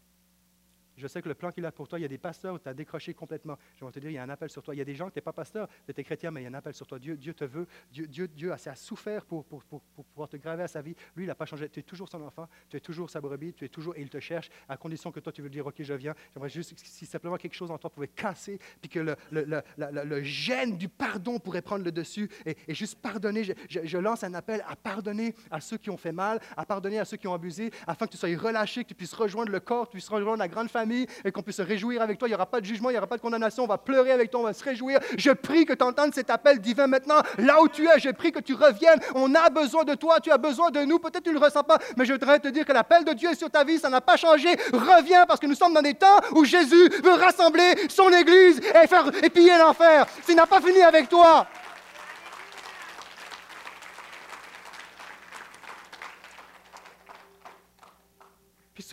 [0.99, 2.59] Je sais que le plan qu'il a pour toi, il y a des pasteurs où
[2.59, 3.57] tu as décroché complètement.
[3.77, 4.75] Je vais te dire, il y a un appel sur toi.
[4.75, 6.47] Il y a des gens qui n'es pas pasteur, tu es chrétien, mais il y
[6.47, 6.99] a un appel sur toi.
[6.99, 7.67] Dieu, Dieu te veut.
[7.91, 10.95] Dieu, Dieu, Dieu a, souffert pour, pour, pouvoir te graver à sa vie.
[11.15, 11.69] Lui, il n'a pas changé.
[11.69, 14.11] Tu es toujours son enfant, tu es toujours sa brebis, tu es toujours, et il
[14.11, 16.15] te cherche, à condition que toi, tu veux dire, OK, je viens.
[16.35, 20.89] J'aimerais juste, si simplement quelque chose en toi pouvait casser, puis que le, gène du
[20.89, 23.45] pardon pourrait prendre le dessus, et, et juste pardonner.
[23.45, 26.99] Je, je, lance un appel à pardonner à ceux qui ont fait mal, à pardonner
[26.99, 29.61] à ceux qui ont abusé, afin que tu sois relâché, que tu puisses rejoindre le
[29.61, 30.88] corps, que tu puisses rejoindre la grande famille,
[31.25, 32.29] et qu'on puisse réjouir avec toi.
[32.29, 33.65] Il n'y aura pas de jugement, il n'y aura pas de condamnation.
[33.65, 35.01] On va pleurer avec toi, on va se réjouir.
[35.17, 37.99] Je prie que tu entendes cet appel divin maintenant, là où tu es.
[37.99, 39.01] Je prie que tu reviennes.
[39.15, 40.99] On a besoin de toi, tu as besoin de nous.
[40.99, 43.31] Peut-être tu ne le ressens pas, mais je voudrais te dire que l'appel de Dieu
[43.31, 43.79] est sur ta vie.
[43.79, 44.49] Ça n'a pas changé.
[44.73, 48.87] Reviens parce que nous sommes dans des temps où Jésus veut rassembler son Église et
[48.87, 50.07] faire piller l'enfer.
[50.25, 51.47] S'il n'a pas fini avec toi.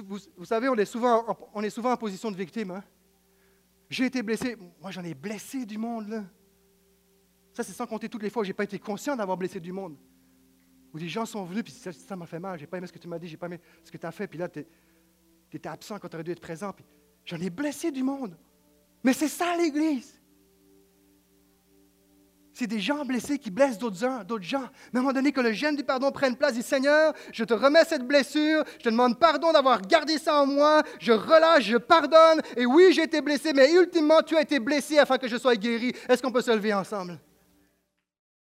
[0.07, 2.71] Vous, savez, on est, souvent, en position de victime.
[2.71, 2.83] Hein.
[3.89, 4.57] J'ai été blessé.
[4.81, 6.23] Moi, j'en ai blessé du monde.
[7.53, 9.59] Ça, c'est sans compter toutes les fois où je n'ai pas été conscient d'avoir blessé
[9.59, 9.97] du monde.
[10.93, 12.59] Où des gens sont venus, puis ça m'a fait mal.
[12.59, 14.11] J'ai pas aimé ce que tu m'as dit, j'ai pas aimé ce que tu as
[14.11, 14.27] fait.
[14.27, 14.65] Puis là, tu
[15.51, 16.73] étais absent quand tu aurais dû être présent.
[17.25, 18.37] J'en ai blessé du monde.
[19.03, 20.21] Mais c'est ça l'Église.
[22.57, 24.63] C'est des gens blessés qui blessent d'autres gens, d'autres gens.
[24.93, 27.43] Mais à un moment donné, que le gène du pardon prenne place, dit Seigneur, je
[27.43, 31.65] te remets cette blessure, je te demande pardon d'avoir gardé ça en moi, je relâche,
[31.65, 32.41] je pardonne.
[32.55, 35.57] Et oui, j'ai été blessé, mais ultimement, tu as été blessé afin que je sois
[35.57, 35.91] guéri.
[36.07, 37.19] Est-ce qu'on peut se lever ensemble?